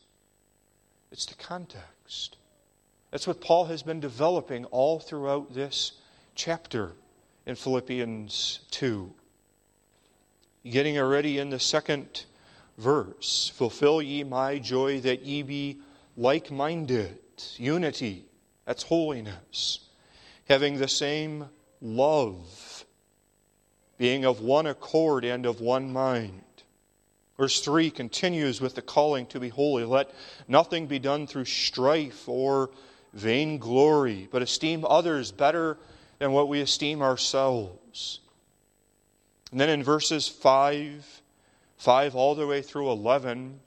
It's 1.12 1.26
the 1.26 1.36
context. 1.36 2.38
That's 3.12 3.28
what 3.28 3.42
Paul 3.42 3.66
has 3.66 3.84
been 3.84 4.00
developing 4.00 4.66
all 4.66 5.00
throughout 5.00 5.54
this 5.54 5.94
chapter 6.36 6.94
in 7.46 7.56
Philippians 7.56 8.60
2. 8.72 9.12
Getting 10.66 10.98
already 10.98 11.38
in 11.38 11.50
the 11.50 11.60
second 11.60 12.26
verse 12.78 13.52
Fulfill 13.56 14.02
ye 14.02 14.24
my 14.24 14.60
joy 14.60 15.00
that 15.02 15.24
ye 15.24 15.44
be 15.44 15.80
like 16.18 16.52
minded. 16.52 17.20
Unity, 17.58 18.26
that's 18.66 18.84
holiness. 18.84 19.80
Having 20.50 20.78
the 20.78 20.88
same 20.88 21.46
love 21.82 22.86
being 23.98 24.26
of 24.26 24.42
one 24.42 24.68
accord 24.68 25.24
and 25.24 25.46
of 25.46 25.62
one 25.62 25.92
mind. 25.92 26.42
Verse 27.38 27.60
3 27.62 27.92
continues 27.92 28.62
with 28.62 28.76
the 28.76 28.82
calling 28.82 29.26
to 29.28 29.40
be 29.40 29.50
holy. 29.50 29.84
Let 29.84 30.12
nothing 30.48 30.88
be 30.88 31.00
done 31.00 31.28
through 31.28 31.46
strife 31.46 32.28
or 32.28 32.70
vainglory, 33.14 34.28
but 34.32 34.42
esteem 34.42 34.86
others 34.88 35.32
better 35.32 35.78
than 36.20 36.32
what 36.32 36.48
we 36.48 36.62
esteem 36.62 37.02
ourselves. 37.02 38.20
And 39.52 39.60
then 39.60 39.70
in 39.70 39.84
verses 39.84 40.28
5, 40.28 41.22
5 41.78 42.16
all 42.16 42.36
the 42.36 42.48
way 42.48 42.62
through 42.62 42.90
11, 42.92 43.60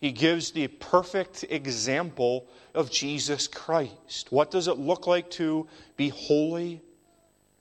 he 0.00 0.12
gives 0.12 0.50
the 0.50 0.66
perfect 0.66 1.44
example 1.48 2.46
of 2.74 2.90
Jesus 2.90 3.46
Christ. 3.46 4.30
What 4.30 4.50
does 4.50 4.68
it 4.68 4.78
look 4.78 5.06
like 5.06 5.30
to 5.32 5.68
be 5.96 6.08
holy? 6.08 6.82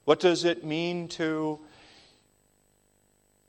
What 0.05 0.19
does 0.19 0.43
it 0.43 0.63
mean 0.63 1.07
to 1.09 1.59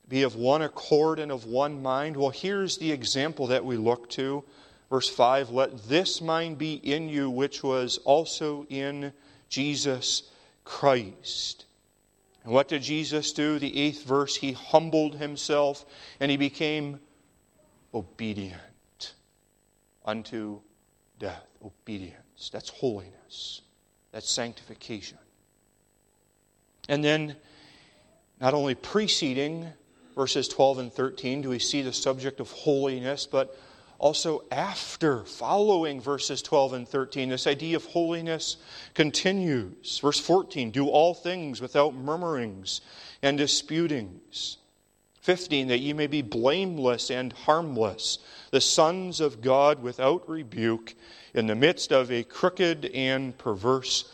be 0.09 0.23
of 0.23 0.37
one 0.37 0.61
accord 0.61 1.19
and 1.19 1.33
of 1.33 1.47
one 1.47 1.83
mind? 1.83 2.17
Well, 2.17 2.31
here's 2.31 2.77
the 2.77 2.93
example 2.93 3.47
that 3.47 3.65
we 3.65 3.79
look 3.79 4.11
to. 4.11 4.45
Verse 4.91 5.09
5 5.09 5.49
Let 5.49 5.89
this 5.89 6.21
mind 6.21 6.59
be 6.59 6.75
in 6.75 7.09
you, 7.09 7.31
which 7.31 7.63
was 7.63 7.97
also 8.05 8.67
in 8.69 9.15
Jesus 9.49 10.25
Christ. 10.65 11.67
And 12.45 12.53
what 12.53 12.69
did 12.69 12.83
Jesus 12.83 13.33
do? 13.33 13.59
The 13.59 13.81
eighth 13.81 14.05
verse, 14.05 14.37
he 14.37 14.53
humbled 14.53 15.17
himself 15.17 15.85
and 16.19 16.31
he 16.31 16.37
became 16.37 17.01
obedient 17.95 19.15
unto 20.05 20.61
death. 21.19 21.47
Obedience. 21.65 22.51
That's 22.53 22.69
holiness. 22.69 23.63
That's 24.11 24.29
sanctification. 24.29 25.19
And 26.89 27.05
then, 27.05 27.37
not 28.41 28.55
only 28.55 28.75
preceding 28.75 29.73
verses 30.17 30.49
12 30.49 30.79
and 30.79 30.93
13 30.93 31.43
do 31.43 31.49
we 31.49 31.59
see 31.59 31.83
the 31.83 31.93
subject 31.93 32.41
of 32.41 32.51
holiness, 32.51 33.27
but 33.27 33.57
also 34.03 34.43
after, 34.51 35.25
following 35.25 36.01
verses 36.01 36.43
12 36.43 36.73
and 36.73 36.89
13, 36.89 37.29
this 37.29 37.47
idea 37.47 37.77
of 37.77 37.85
holiness 37.85 38.57
continues. 38.95 40.01
Verse 40.01 40.19
14 40.19 40.73
do 40.73 40.89
all 40.89 41.15
things 41.15 41.61
without 41.61 41.95
murmurings 41.95 42.81
and 43.23 43.39
disputings. 43.39 44.59
15 45.21 45.69
that 45.69 45.79
ye 45.79 45.93
may 45.93 46.09
be 46.09 46.21
blameless 46.21 47.13
and 47.13 47.33
harmless, 47.33 48.19
the 48.51 48.61
sons 48.61 49.21
of 49.21 49.41
God 49.41 49.81
without 49.81 50.29
rebuke, 50.29 50.97
in 51.33 51.47
the 51.47 51.55
midst 51.55 51.93
of 51.93 52.11
a 52.11 52.25
crooked 52.25 52.87
and 52.87 53.39
perverse 53.39 54.13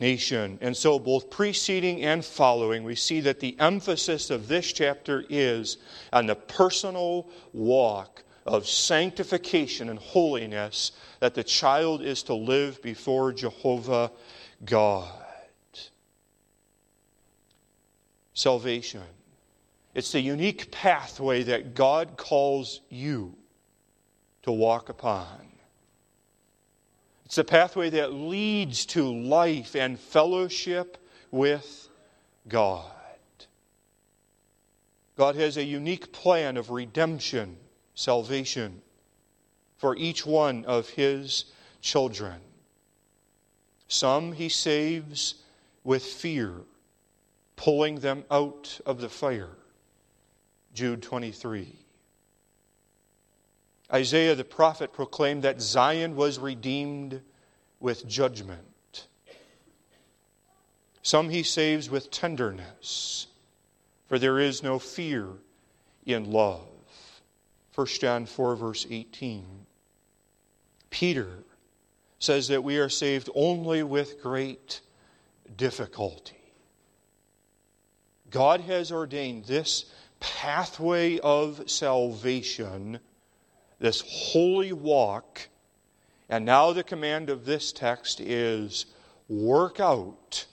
nation. 0.00 0.58
And 0.60 0.76
so, 0.76 0.98
both 0.98 1.30
preceding 1.30 2.02
and 2.02 2.24
following, 2.24 2.82
we 2.82 2.96
see 2.96 3.20
that 3.20 3.38
the 3.38 3.56
emphasis 3.60 4.30
of 4.30 4.48
this 4.48 4.72
chapter 4.72 5.24
is 5.28 5.76
on 6.12 6.26
the 6.26 6.34
personal 6.34 7.28
walk 7.52 8.24
of 8.48 8.66
sanctification 8.66 9.88
and 9.88 9.98
holiness 9.98 10.92
that 11.20 11.34
the 11.34 11.44
child 11.44 12.02
is 12.02 12.22
to 12.24 12.34
live 12.34 12.82
before 12.82 13.32
Jehovah 13.32 14.10
God. 14.64 15.12
Salvation. 18.34 19.02
It's 19.94 20.12
the 20.12 20.20
unique 20.20 20.70
pathway 20.70 21.42
that 21.44 21.74
God 21.74 22.16
calls 22.16 22.80
you 22.88 23.34
to 24.42 24.52
walk 24.52 24.88
upon. 24.88 25.26
It's 27.24 27.36
a 27.36 27.44
pathway 27.44 27.90
that 27.90 28.12
leads 28.14 28.86
to 28.86 29.12
life 29.12 29.76
and 29.76 29.98
fellowship 29.98 30.96
with 31.30 31.88
God. 32.48 32.90
God 35.16 35.34
has 35.34 35.56
a 35.56 35.64
unique 35.64 36.12
plan 36.12 36.56
of 36.56 36.70
redemption, 36.70 37.56
salvation 37.98 38.80
for 39.76 39.96
each 39.96 40.24
one 40.24 40.64
of 40.66 40.88
His 40.90 41.46
children. 41.80 42.40
Some 43.88 44.32
He 44.32 44.48
saves 44.48 45.34
with 45.82 46.04
fear, 46.04 46.52
pulling 47.56 47.96
them 47.96 48.24
out 48.30 48.80
of 48.86 49.00
the 49.00 49.08
fire. 49.08 49.50
Jude 50.74 51.02
23. 51.02 51.74
Isaiah 53.92 54.36
the 54.36 54.44
prophet 54.44 54.92
proclaimed 54.92 55.42
that 55.42 55.60
Zion 55.60 56.14
was 56.14 56.38
redeemed 56.38 57.20
with 57.80 58.06
judgment. 58.06 59.08
Some 61.02 61.30
he 61.30 61.42
saves 61.42 61.90
with 61.90 62.12
tenderness, 62.12 63.26
for 64.06 64.20
there 64.20 64.38
is 64.38 64.62
no 64.62 64.78
fear 64.78 65.26
in 66.04 66.30
love. 66.30 66.67
1 67.78 67.86
John 67.86 68.26
4, 68.26 68.56
verse 68.56 68.86
18. 68.90 69.46
Peter 70.90 71.28
says 72.18 72.48
that 72.48 72.64
we 72.64 72.78
are 72.78 72.88
saved 72.88 73.30
only 73.36 73.84
with 73.84 74.20
great 74.20 74.80
difficulty. 75.56 76.34
God 78.30 78.62
has 78.62 78.90
ordained 78.90 79.44
this 79.44 79.84
pathway 80.18 81.20
of 81.20 81.70
salvation 81.70 82.98
this 83.78 84.02
holy 84.32 84.72
walk. 84.72 85.48
And 86.28 86.44
now 86.44 86.72
the 86.72 86.82
command 86.82 87.30
of 87.30 87.44
this 87.44 87.72
text 87.72 88.20
is 88.20 88.86
work 89.28 89.80
out 89.80 90.46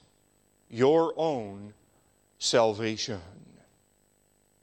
your 0.70 1.14
own 1.18 1.74
salvation. 2.38 3.22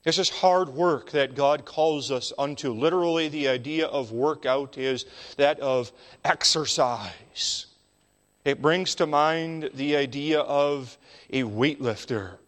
This 0.04 0.18
is 0.18 0.28
hard 0.28 0.70
work 0.70 1.12
that 1.12 1.36
God 1.36 1.64
calls 1.64 2.10
us 2.10 2.32
unto. 2.36 2.72
Literally, 2.72 3.28
the 3.28 3.48
idea 3.48 3.86
of 3.86 4.10
workout 4.10 4.76
is 4.76 5.04
that 5.36 5.60
of 5.60 5.92
exercise. 6.24 7.66
It 8.44 8.60
brings 8.60 8.96
to 8.96 9.06
mind 9.06 9.70
the 9.74 9.94
idea 9.96 10.40
of 10.40 10.98
a 11.30 11.44
weightlifter 11.44 12.38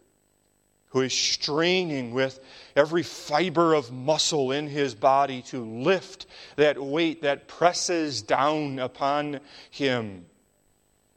who 0.89 1.01
is 1.01 1.13
straining 1.13 2.13
with 2.13 2.39
every 2.75 3.03
fiber 3.03 3.73
of 3.73 3.91
muscle 3.91 4.51
in 4.51 4.67
his 4.67 4.95
body 4.95 5.41
to 5.41 5.63
lift 5.63 6.25
that 6.55 6.81
weight 6.81 7.21
that 7.21 7.47
presses 7.47 8.21
down 8.21 8.79
upon 8.79 9.39
him. 9.71 10.25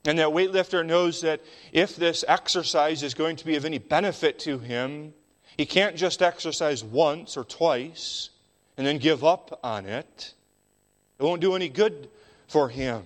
And 0.04 0.18
that 0.18 0.28
weightlifter 0.28 0.86
knows 0.86 1.20
that 1.20 1.40
if 1.72 1.96
this 1.96 2.24
exercise 2.26 3.02
is 3.02 3.14
going 3.14 3.36
to 3.36 3.44
be 3.44 3.56
of 3.56 3.64
any 3.64 3.78
benefit 3.78 4.38
to 4.40 4.58
him, 4.58 5.14
he 5.58 5.66
can't 5.66 5.96
just 5.96 6.22
exercise 6.22 6.82
once 6.82 7.36
or 7.36 7.44
twice 7.44 8.30
and 8.78 8.86
then 8.86 8.96
give 8.98 9.24
up 9.24 9.58
on 9.62 9.84
it. 9.84 10.32
It 11.18 11.24
won't 11.24 11.42
do 11.42 11.56
any 11.56 11.68
good 11.68 12.08
for 12.46 12.68
him. 12.68 13.02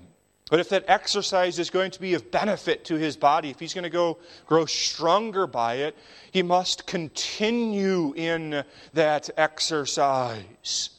But 0.50 0.60
if 0.60 0.68
that 0.68 0.84
exercise 0.86 1.58
is 1.58 1.70
going 1.70 1.92
to 1.92 2.00
be 2.00 2.12
of 2.12 2.30
benefit 2.30 2.84
to 2.84 2.96
his 2.96 3.16
body, 3.16 3.48
if 3.48 3.58
he's 3.58 3.72
going 3.72 3.84
to 3.84 3.90
go 3.90 4.18
grow 4.46 4.66
stronger 4.66 5.46
by 5.46 5.76
it, 5.76 5.96
he 6.30 6.42
must 6.42 6.86
continue 6.86 8.12
in 8.14 8.62
that 8.92 9.30
exercise. 9.38 10.90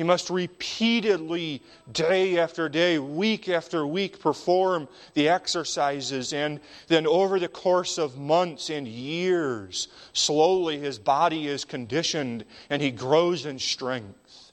He 0.00 0.04
must 0.04 0.30
repeatedly, 0.30 1.60
day 1.92 2.38
after 2.38 2.70
day, 2.70 2.98
week 2.98 3.50
after 3.50 3.86
week, 3.86 4.18
perform 4.18 4.88
the 5.12 5.28
exercises. 5.28 6.32
And 6.32 6.60
then, 6.88 7.06
over 7.06 7.38
the 7.38 7.48
course 7.48 7.98
of 7.98 8.16
months 8.16 8.70
and 8.70 8.88
years, 8.88 9.88
slowly 10.14 10.78
his 10.78 10.98
body 10.98 11.48
is 11.48 11.66
conditioned 11.66 12.46
and 12.70 12.80
he 12.80 12.90
grows 12.90 13.44
in 13.44 13.58
strength. 13.58 14.52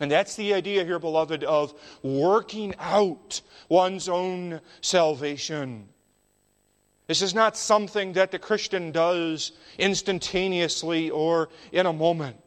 And 0.00 0.10
that's 0.10 0.34
the 0.34 0.52
idea 0.52 0.84
here, 0.84 0.98
beloved, 0.98 1.44
of 1.44 1.74
working 2.02 2.74
out 2.80 3.40
one's 3.68 4.08
own 4.08 4.60
salvation. 4.80 5.88
This 7.06 7.22
is 7.22 7.36
not 7.36 7.56
something 7.56 8.14
that 8.14 8.32
the 8.32 8.40
Christian 8.40 8.90
does 8.90 9.52
instantaneously 9.78 11.08
or 11.10 11.50
in 11.70 11.86
a 11.86 11.92
moment. 11.92 12.38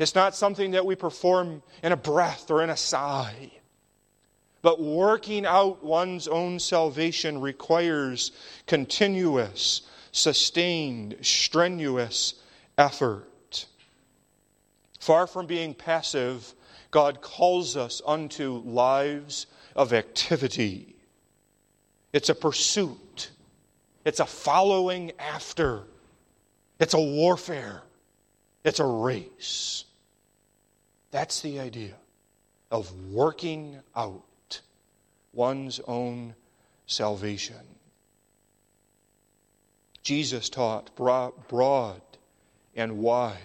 It's 0.00 0.14
not 0.14 0.34
something 0.34 0.70
that 0.70 0.86
we 0.86 0.96
perform 0.96 1.62
in 1.82 1.92
a 1.92 1.96
breath 1.96 2.50
or 2.50 2.62
in 2.62 2.70
a 2.70 2.76
sigh. 2.76 3.50
But 4.62 4.80
working 4.80 5.44
out 5.44 5.84
one's 5.84 6.26
own 6.26 6.58
salvation 6.58 7.38
requires 7.38 8.32
continuous, 8.66 9.82
sustained, 10.10 11.16
strenuous 11.20 12.34
effort. 12.78 13.66
Far 15.00 15.26
from 15.26 15.44
being 15.46 15.74
passive, 15.74 16.54
God 16.90 17.20
calls 17.20 17.76
us 17.76 18.00
unto 18.06 18.62
lives 18.64 19.46
of 19.76 19.92
activity. 19.92 20.96
It's 22.14 22.30
a 22.30 22.34
pursuit, 22.34 23.30
it's 24.06 24.20
a 24.20 24.26
following 24.26 25.12
after, 25.18 25.82
it's 26.78 26.94
a 26.94 27.00
warfare, 27.00 27.82
it's 28.64 28.80
a 28.80 28.86
race. 28.86 29.84
That's 31.10 31.40
the 31.40 31.60
idea 31.60 31.94
of 32.70 32.92
working 33.10 33.80
out 33.96 34.60
one's 35.32 35.80
own 35.86 36.34
salvation. 36.86 37.56
Jesus 40.02 40.48
taught 40.48 40.94
broad 40.96 42.02
and 42.76 42.98
wide 42.98 43.36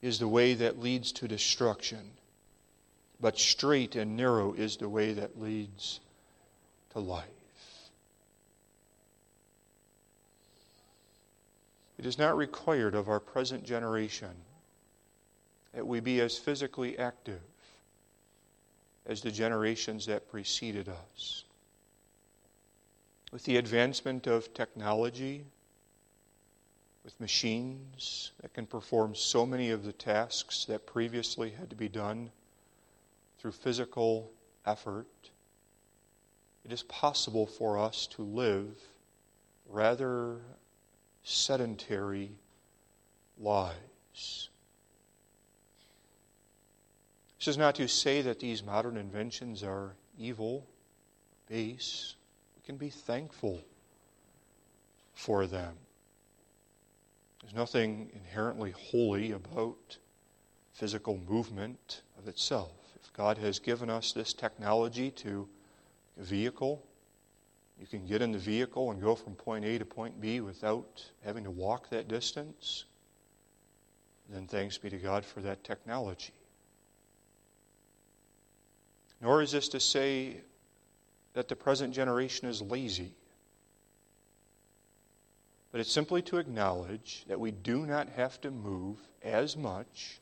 is 0.00 0.18
the 0.18 0.28
way 0.28 0.54
that 0.54 0.80
leads 0.80 1.12
to 1.12 1.28
destruction, 1.28 2.10
but 3.20 3.38
straight 3.38 3.94
and 3.94 4.16
narrow 4.16 4.52
is 4.52 4.76
the 4.76 4.88
way 4.88 5.12
that 5.12 5.40
leads 5.40 6.00
to 6.90 6.98
life. 6.98 7.26
It 11.98 12.06
is 12.06 12.18
not 12.18 12.36
required 12.36 12.96
of 12.96 13.08
our 13.08 13.20
present 13.20 13.64
generation 13.64 14.34
that 15.74 15.86
we 15.86 16.00
be 16.00 16.20
as 16.20 16.38
physically 16.38 16.98
active 16.98 17.40
as 19.06 19.20
the 19.20 19.30
generations 19.30 20.06
that 20.06 20.30
preceded 20.30 20.88
us. 20.88 21.44
With 23.32 23.44
the 23.44 23.56
advancement 23.56 24.26
of 24.26 24.52
technology, 24.54 25.44
with 27.04 27.18
machines 27.18 28.32
that 28.40 28.52
can 28.52 28.66
perform 28.66 29.14
so 29.14 29.44
many 29.44 29.70
of 29.70 29.84
the 29.84 29.92
tasks 29.92 30.64
that 30.66 30.86
previously 30.86 31.50
had 31.50 31.70
to 31.70 31.76
be 31.76 31.88
done 31.88 32.30
through 33.38 33.52
physical 33.52 34.30
effort, 34.66 35.06
it 36.64 36.72
is 36.72 36.84
possible 36.84 37.46
for 37.46 37.78
us 37.78 38.06
to 38.08 38.22
live 38.22 38.76
rather 39.68 40.36
sedentary 41.24 42.30
lives. 43.40 44.48
This 47.42 47.48
is 47.48 47.58
not 47.58 47.74
to 47.74 47.88
say 47.88 48.22
that 48.22 48.38
these 48.38 48.62
modern 48.62 48.96
inventions 48.96 49.64
are 49.64 49.96
evil, 50.16 50.64
base. 51.48 52.14
We 52.54 52.64
can 52.64 52.76
be 52.76 52.88
thankful 52.88 53.60
for 55.12 55.48
them. 55.48 55.74
There's 57.40 57.52
nothing 57.52 58.12
inherently 58.14 58.70
holy 58.70 59.32
about 59.32 59.98
physical 60.72 61.18
movement 61.28 62.02
of 62.16 62.28
itself. 62.28 62.70
If 63.02 63.12
God 63.12 63.38
has 63.38 63.58
given 63.58 63.90
us 63.90 64.12
this 64.12 64.32
technology 64.32 65.10
to 65.10 65.48
a 66.20 66.22
vehicle, 66.22 66.80
you 67.80 67.88
can 67.88 68.06
get 68.06 68.22
in 68.22 68.30
the 68.30 68.38
vehicle 68.38 68.92
and 68.92 69.02
go 69.02 69.16
from 69.16 69.34
point 69.34 69.64
A 69.64 69.80
to 69.80 69.84
point 69.84 70.20
B 70.20 70.40
without 70.40 71.10
having 71.24 71.42
to 71.42 71.50
walk 71.50 71.90
that 71.90 72.06
distance, 72.06 72.84
then 74.30 74.46
thanks 74.46 74.78
be 74.78 74.88
to 74.90 74.98
God 74.98 75.24
for 75.24 75.40
that 75.40 75.64
technology. 75.64 76.32
Nor 79.22 79.40
is 79.40 79.52
this 79.52 79.68
to 79.68 79.80
say 79.80 80.38
that 81.34 81.48
the 81.48 81.54
present 81.54 81.94
generation 81.94 82.48
is 82.48 82.60
lazy. 82.60 83.12
But 85.70 85.80
it's 85.80 85.92
simply 85.92 86.20
to 86.22 86.38
acknowledge 86.38 87.24
that 87.28 87.40
we 87.40 87.52
do 87.52 87.86
not 87.86 88.08
have 88.10 88.40
to 88.42 88.50
move 88.50 88.98
as 89.22 89.56
much 89.56 90.20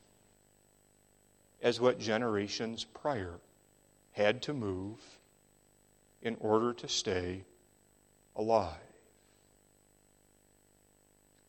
as 1.63 1.81
what 1.81 1.99
generations 1.99 2.85
prior 2.85 3.41
had 4.13 4.43
to 4.43 4.53
move 4.53 4.99
in 6.23 6.37
order 6.39 6.75
to 6.75 6.89
stay 6.89 7.45
alive. 8.37 8.77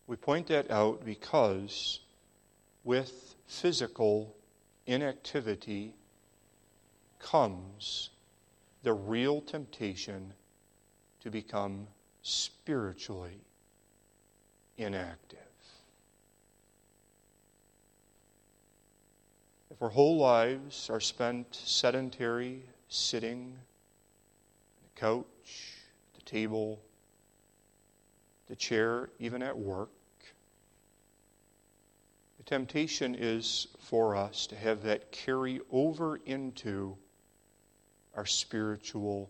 We 0.07 0.15
point 0.15 0.47
that 0.47 0.71
out 0.71 1.05
because 1.05 1.99
with 2.83 3.35
physical 3.45 4.35
inactivity 4.87 5.95
comes 7.21 8.10
the 8.84 8.93
real 8.93 9.41
temptation 9.41 10.34
to 11.21 11.29
become 11.29 11.88
spiritually 12.23 13.39
inactive. 14.77 15.39
If 19.69 19.81
our 19.81 19.89
whole 19.89 20.17
lives 20.17 20.89
are 20.89 20.99
spent 20.99 21.47
sedentary, 21.55 22.63
sitting 22.88 23.53
on 23.55 24.84
the 24.84 24.99
couch, 24.99 25.77
the 26.13 26.21
table, 26.21 26.81
the 28.47 28.55
chair, 28.55 29.10
even 29.17 29.41
at 29.41 29.57
work. 29.57 29.89
The 32.38 32.43
temptation 32.43 33.15
is 33.17 33.67
for 33.79 34.15
us 34.15 34.45
to 34.47 34.55
have 34.57 34.84
that 34.84 35.12
carry 35.12 35.62
over 35.71 36.17
into 36.25 36.97
our 38.15 38.26
spiritual 38.26 39.30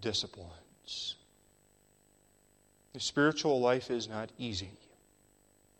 disciplines. 0.00 1.16
The 2.92 3.00
spiritual 3.00 3.60
life 3.60 3.90
is 3.90 4.08
not 4.08 4.30
easy. 4.38 4.70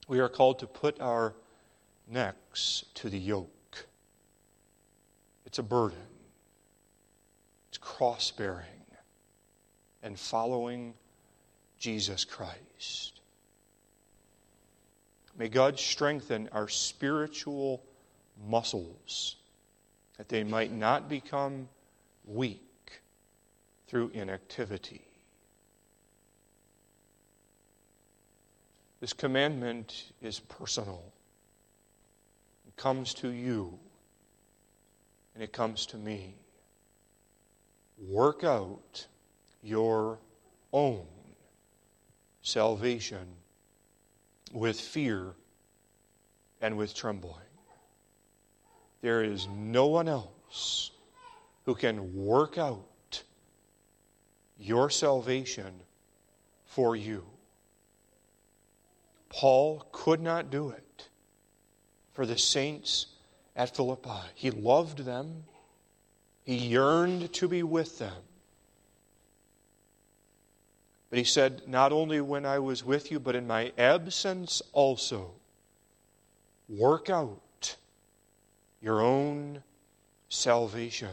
We 0.08 0.20
are 0.20 0.28
called 0.28 0.58
to 0.60 0.66
put 0.66 1.00
our 1.00 1.34
necks 2.08 2.84
to 2.94 3.08
the 3.08 3.18
yoke. 3.18 3.86
It's 5.46 5.58
a 5.58 5.62
burden, 5.62 5.98
it's 7.68 7.78
cross 7.78 8.30
bearing 8.30 8.66
and 10.02 10.18
following 10.18 10.94
Jesus 11.78 12.24
Christ. 12.24 13.20
May 15.38 15.48
God 15.48 15.78
strengthen 15.78 16.48
our 16.52 16.68
spiritual 16.68 17.82
muscles 18.48 19.36
that 20.16 20.28
they 20.28 20.44
might 20.44 20.72
not 20.72 21.08
become 21.08 21.68
weak 22.26 23.02
through 23.86 24.10
inactivity. 24.12 25.06
This 29.00 29.12
commandment 29.12 30.12
is 30.20 30.40
personal. 30.40 31.02
It 32.66 32.76
comes 32.76 33.14
to 33.14 33.28
you 33.28 33.78
and 35.34 35.42
it 35.42 35.52
comes 35.52 35.86
to 35.86 35.96
me. 35.96 36.34
Work 38.08 38.42
out 38.42 39.06
your 39.62 40.18
own 40.72 41.06
salvation 42.42 43.26
with 44.52 44.80
fear 44.80 45.34
and 46.60 46.76
with 46.76 46.94
trembling. 46.94 47.34
There 49.02 49.22
is 49.22 49.46
no 49.46 49.86
one 49.86 50.08
else 50.08 50.90
who 51.66 51.74
can 51.74 52.14
work 52.14 52.56
out 52.56 53.22
your 54.58 54.88
salvation 54.88 55.72
for 56.64 56.96
you. 56.96 57.24
Paul 59.28 59.86
could 59.92 60.22
not 60.22 60.50
do 60.50 60.70
it 60.70 61.08
for 62.14 62.24
the 62.24 62.38
saints 62.38 63.06
at 63.54 63.74
Philippi. 63.74 64.22
He 64.34 64.50
loved 64.50 65.00
them, 65.00 65.44
he 66.44 66.56
yearned 66.56 67.32
to 67.34 67.48
be 67.48 67.62
with 67.62 67.98
them. 67.98 68.22
But 71.10 71.18
he 71.18 71.24
said, 71.24 71.62
Not 71.66 71.92
only 71.92 72.20
when 72.20 72.46
I 72.46 72.60
was 72.60 72.84
with 72.84 73.10
you, 73.10 73.18
but 73.18 73.34
in 73.34 73.46
my 73.46 73.72
absence 73.76 74.62
also, 74.72 75.32
work 76.68 77.10
out 77.10 77.76
your 78.80 79.00
own 79.00 79.62
salvation. 80.28 81.10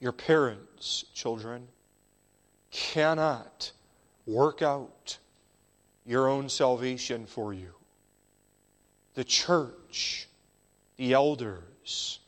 Your 0.00 0.12
parents, 0.12 1.04
children, 1.14 1.68
cannot 2.70 3.72
work 4.26 4.62
out 4.62 5.18
your 6.04 6.28
own 6.28 6.48
salvation 6.48 7.26
for 7.26 7.54
you. 7.54 7.72
The 9.14 9.24
church, 9.24 10.28
the 10.96 11.14
elders, 11.14 12.20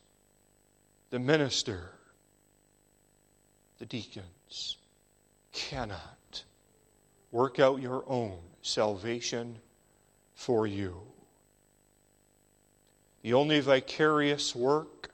the 1.11 1.19
minister, 1.19 1.93
the 3.79 3.87
deacons 3.87 4.79
cannot 5.53 6.45
work 7.31 7.59
out 7.59 7.81
your 7.81 8.05
own 8.07 8.39
salvation 8.63 9.59
for 10.35 10.67
you. 10.67 11.01
The 13.23 13.35
only 13.35 13.61
vicarious 13.61 14.55
work 14.55 15.08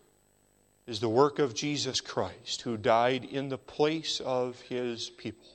is 0.87 1.01
the 1.01 1.09
work 1.09 1.39
of 1.39 1.55
Jesus 1.55 2.01
Christ, 2.01 2.63
who 2.63 2.77
died 2.77 3.25
in 3.25 3.49
the 3.49 3.59
place 3.59 4.21
of 4.21 4.61
his 4.63 5.11
people. 5.11 5.49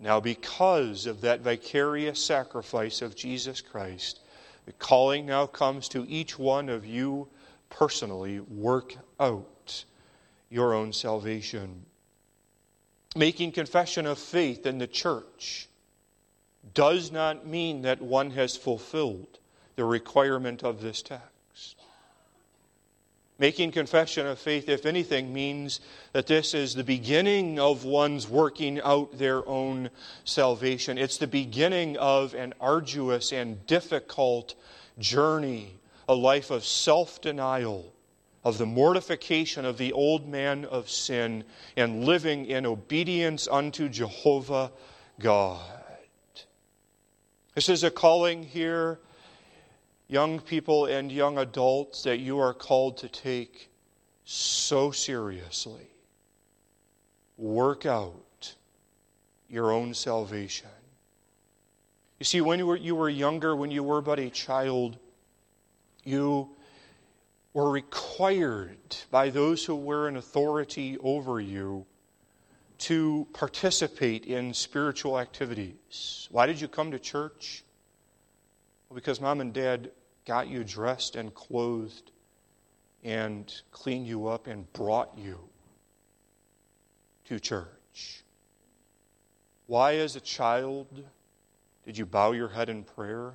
Now, 0.00 0.20
because 0.20 1.06
of 1.06 1.20
that 1.20 1.40
vicarious 1.40 2.24
sacrifice 2.24 3.02
of 3.02 3.14
Jesus 3.14 3.60
Christ, 3.60 4.20
the 4.66 4.72
calling 4.72 5.26
now 5.26 5.46
comes 5.46 5.88
to 5.90 6.06
each 6.08 6.38
one 6.38 6.68
of 6.68 6.84
you 6.84 7.28
personally 7.70 8.40
work 8.40 8.94
out 9.20 9.84
your 10.50 10.74
own 10.74 10.92
salvation 10.92 11.84
making 13.14 13.52
confession 13.52 14.06
of 14.06 14.18
faith 14.18 14.66
in 14.66 14.78
the 14.78 14.86
church 14.86 15.68
does 16.74 17.10
not 17.10 17.46
mean 17.46 17.82
that 17.82 18.00
one 18.00 18.30
has 18.30 18.56
fulfilled 18.56 19.38
the 19.76 19.84
requirement 19.84 20.62
of 20.62 20.80
this 20.80 21.02
text. 21.02 21.26
Making 23.42 23.72
confession 23.72 24.24
of 24.28 24.38
faith, 24.38 24.68
if 24.68 24.86
anything, 24.86 25.32
means 25.32 25.80
that 26.12 26.28
this 26.28 26.54
is 26.54 26.76
the 26.76 26.84
beginning 26.84 27.58
of 27.58 27.84
one's 27.84 28.28
working 28.28 28.80
out 28.82 29.18
their 29.18 29.44
own 29.48 29.90
salvation. 30.22 30.96
It's 30.96 31.16
the 31.16 31.26
beginning 31.26 31.96
of 31.96 32.34
an 32.34 32.54
arduous 32.60 33.32
and 33.32 33.66
difficult 33.66 34.54
journey, 34.96 35.80
a 36.08 36.14
life 36.14 36.52
of 36.52 36.64
self 36.64 37.20
denial, 37.20 37.92
of 38.44 38.58
the 38.58 38.66
mortification 38.66 39.64
of 39.64 39.76
the 39.76 39.92
old 39.92 40.28
man 40.28 40.64
of 40.64 40.88
sin, 40.88 41.42
and 41.76 42.04
living 42.04 42.46
in 42.46 42.64
obedience 42.64 43.48
unto 43.50 43.88
Jehovah 43.88 44.70
God. 45.18 45.58
This 47.56 47.68
is 47.68 47.82
a 47.82 47.90
calling 47.90 48.44
here 48.44 49.00
young 50.08 50.40
people 50.40 50.86
and 50.86 51.10
young 51.10 51.38
adults 51.38 52.02
that 52.02 52.18
you 52.18 52.38
are 52.38 52.54
called 52.54 52.98
to 52.98 53.08
take 53.08 53.70
so 54.24 54.90
seriously. 54.90 55.88
Work 57.36 57.86
out 57.86 58.54
your 59.48 59.72
own 59.72 59.94
salvation. 59.94 60.68
You 62.18 62.24
see, 62.24 62.40
when 62.40 62.58
you 62.58 62.66
were, 62.66 62.76
you 62.76 62.94
were 62.94 63.08
younger, 63.08 63.56
when 63.56 63.70
you 63.70 63.82
were 63.82 64.00
but 64.00 64.18
a 64.18 64.30
child, 64.30 64.96
you 66.04 66.50
were 67.52 67.70
required 67.70 68.96
by 69.10 69.30
those 69.30 69.64
who 69.64 69.74
were 69.74 70.08
in 70.08 70.16
authority 70.16 70.96
over 70.98 71.40
you 71.40 71.84
to 72.78 73.26
participate 73.32 74.24
in 74.24 74.54
spiritual 74.54 75.18
activities. 75.18 76.28
Why 76.30 76.46
did 76.46 76.60
you 76.60 76.68
come 76.68 76.90
to 76.92 76.98
church? 76.98 77.64
Well, 78.92 78.96
because 78.96 79.22
mom 79.22 79.40
and 79.40 79.54
dad 79.54 79.90
got 80.26 80.48
you 80.48 80.64
dressed 80.64 81.16
and 81.16 81.32
clothed 81.32 82.10
and 83.02 83.50
cleaned 83.70 84.06
you 84.06 84.26
up 84.26 84.46
and 84.46 84.70
brought 84.74 85.16
you 85.16 85.38
to 87.24 87.40
church? 87.40 88.22
Why, 89.66 89.94
as 89.94 90.14
a 90.14 90.20
child, 90.20 90.88
did 91.86 91.96
you 91.96 92.04
bow 92.04 92.32
your 92.32 92.50
head 92.50 92.68
in 92.68 92.84
prayer? 92.84 93.32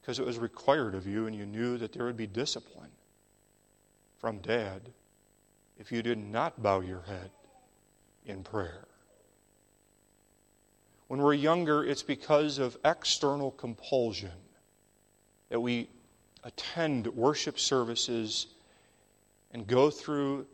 Because 0.00 0.18
it 0.18 0.26
was 0.26 0.36
required 0.36 0.96
of 0.96 1.06
you, 1.06 1.28
and 1.28 1.36
you 1.36 1.46
knew 1.46 1.78
that 1.78 1.92
there 1.92 2.04
would 2.04 2.16
be 2.16 2.26
discipline 2.26 2.90
from 4.18 4.38
dad 4.38 4.80
if 5.78 5.92
you 5.92 6.02
did 6.02 6.18
not 6.18 6.60
bow 6.60 6.80
your 6.80 7.02
head 7.02 7.30
in 8.26 8.42
prayer. 8.42 8.88
When 11.12 11.20
we're 11.20 11.34
younger, 11.34 11.84
it's 11.84 12.02
because 12.02 12.56
of 12.56 12.78
external 12.86 13.50
compulsion 13.50 14.32
that 15.50 15.60
we 15.60 15.90
attend 16.42 17.06
worship 17.08 17.60
services 17.60 18.46
and 19.52 19.66
go 19.66 19.90
through 19.90 20.46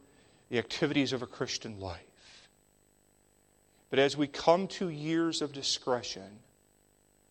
the 0.49 0.59
activities 0.59 1.12
of 1.12 1.23
a 1.23 1.29
Christian 1.29 1.79
life. 1.79 2.49
But 3.88 4.01
as 4.01 4.16
we 4.16 4.27
come 4.27 4.66
to 4.66 4.88
years 4.88 5.42
of 5.42 5.53
discretion, 5.53 6.40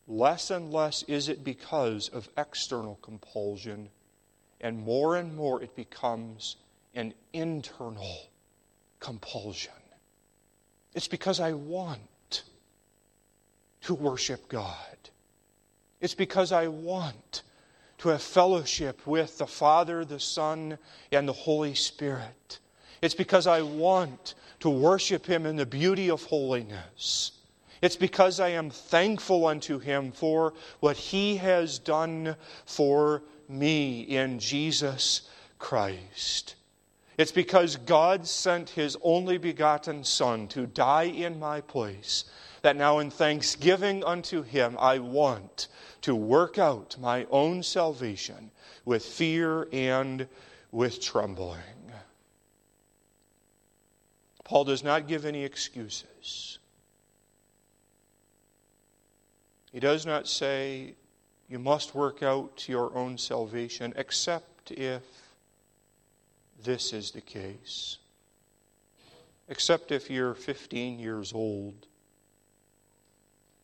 less 0.08 0.50
and 0.50 0.72
less 0.72 1.04
is 1.04 1.28
it 1.28 1.44
because 1.44 2.08
of 2.08 2.30
external 2.38 2.98
compulsion, 3.02 3.90
and 4.62 4.80
more 4.80 5.18
and 5.18 5.36
more 5.36 5.62
it 5.62 5.76
becomes 5.76 6.56
an 6.96 7.14
internal 7.34 8.30
compulsion. 9.02 9.74
It's 10.94 11.10
because 11.10 11.42
I 11.42 11.52
want 11.52 12.00
to 13.82 13.94
worship 13.94 14.48
God. 14.50 14.76
It's 16.02 16.16
because 16.16 16.52
I 16.52 16.68
want 16.68 17.44
to 18.00 18.10
have 18.10 18.22
fellowship 18.22 19.06
with 19.08 19.38
the 19.38 19.48
Father, 19.48 20.06
the 20.06 20.20
Son, 20.20 20.78
and 21.12 21.28
the 21.28 21.34
Holy 21.34 21.74
Spirit. 21.74 22.60
It's 23.02 23.16
because 23.16 23.48
I 23.48 23.62
want 23.62 24.36
to 24.60 24.70
worship 24.70 25.26
Him 25.26 25.46
in 25.46 25.56
the 25.56 25.66
beauty 25.66 26.10
of 26.10 26.24
holiness. 26.24 27.32
It's 27.82 27.96
because 27.96 28.40
I 28.40 28.50
am 28.50 28.70
thankful 28.70 29.46
unto 29.46 29.80
Him 29.80 30.12
for 30.12 30.54
what 30.80 30.98
He 30.98 31.38
has 31.38 31.80
done 31.80 32.36
for 32.66 33.24
me 33.48 34.02
in 34.02 34.40
Jesus 34.40 35.30
Christ. 35.60 36.56
It's 37.18 37.32
because 37.32 37.78
God 37.78 38.28
sent 38.28 38.70
His 38.72 38.98
only 39.02 39.38
begotten 39.38 40.04
Son 40.04 40.48
to 40.50 40.68
die 40.68 41.04
in 41.04 41.40
my 41.40 41.62
place 41.62 42.26
that 42.62 42.76
now 42.76 43.00
in 43.00 43.10
thanksgiving 43.10 44.04
unto 44.04 44.42
Him 44.42 44.76
I 44.80 45.00
want 45.00 45.68
to 46.02 46.16
work 46.16 46.58
out 46.58 46.96
my 47.00 47.26
own 47.32 47.64
salvation 47.64 48.52
with 48.86 49.04
fear 49.04 49.68
and 49.72 50.28
with 50.72 51.02
trembling. 51.02 51.60
Paul 54.44 54.64
does 54.64 54.84
not 54.84 55.08
give 55.08 55.26
any 55.26 55.44
excuses. 55.44 56.60
He 59.74 59.82
does 59.82 60.06
not 60.06 60.26
say, 60.28 60.96
you 61.50 61.60
must 61.60 61.94
work 61.94 62.24
out 62.24 62.68
your 62.70 62.96
own 62.96 63.18
salvation, 63.18 63.94
except 63.98 64.72
if 64.72 65.04
this 66.64 66.94
is 66.94 67.12
the 67.12 67.22
case. 67.22 67.98
Except 69.50 69.92
if 69.92 70.10
you're 70.10 70.34
15 70.34 70.98
years 70.98 71.34
old 71.34 71.88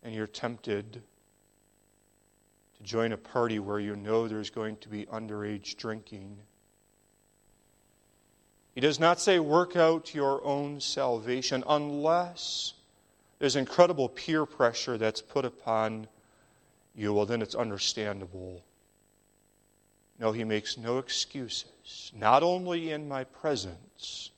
and 0.04 0.14
you're 0.14 0.28
tempted 0.28 1.02
to 2.78 2.84
join 2.84 3.14
a 3.14 3.18
party 3.18 3.60
where 3.60 3.80
you 3.80 3.96
know 3.96 4.28
there's 4.28 4.50
going 4.50 4.76
to 4.78 4.90
be 4.90 5.06
underage 5.06 5.78
drinking. 5.78 6.38
He 8.76 8.82
does 8.82 9.00
not 9.00 9.22
say, 9.22 9.40
work 9.40 9.76
out 9.76 10.14
your 10.14 10.44
own 10.44 10.82
salvation 10.82 11.64
unless 11.68 12.74
there's 13.40 13.56
incredible 13.56 14.10
peer 14.10 14.46
pressure 14.46 14.98
that's 14.98 15.22
put 15.22 15.46
upon 15.46 16.08
you. 16.96 17.14
Well, 17.14 17.26
then 17.26 17.42
it's 17.42 17.56
understandable. 17.56 18.62
No, 20.20 20.32
he 20.32 20.44
makes 20.44 20.78
no 20.78 20.98
excuses, 20.98 22.12
not 22.16 22.44
only 22.44 22.92
in 22.92 23.08
my 23.08 23.24
presence, 23.24 24.32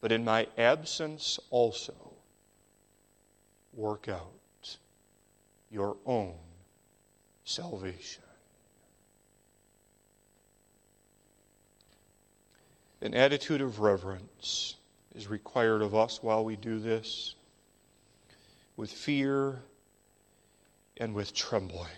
but 0.00 0.12
in 0.12 0.24
my 0.24 0.46
absence 0.56 1.38
also. 1.50 1.94
Work 3.74 4.08
out 4.08 4.43
your 5.74 5.96
own 6.06 6.34
salvation. 7.44 8.22
An 13.02 13.12
attitude 13.12 13.60
of 13.60 13.80
reverence 13.80 14.76
is 15.16 15.26
required 15.26 15.82
of 15.82 15.94
us 15.94 16.22
while 16.22 16.44
we 16.44 16.54
do 16.54 16.78
this 16.78 17.34
with 18.76 18.90
fear 18.90 19.60
and 20.98 21.12
with 21.12 21.34
trembling. 21.34 21.88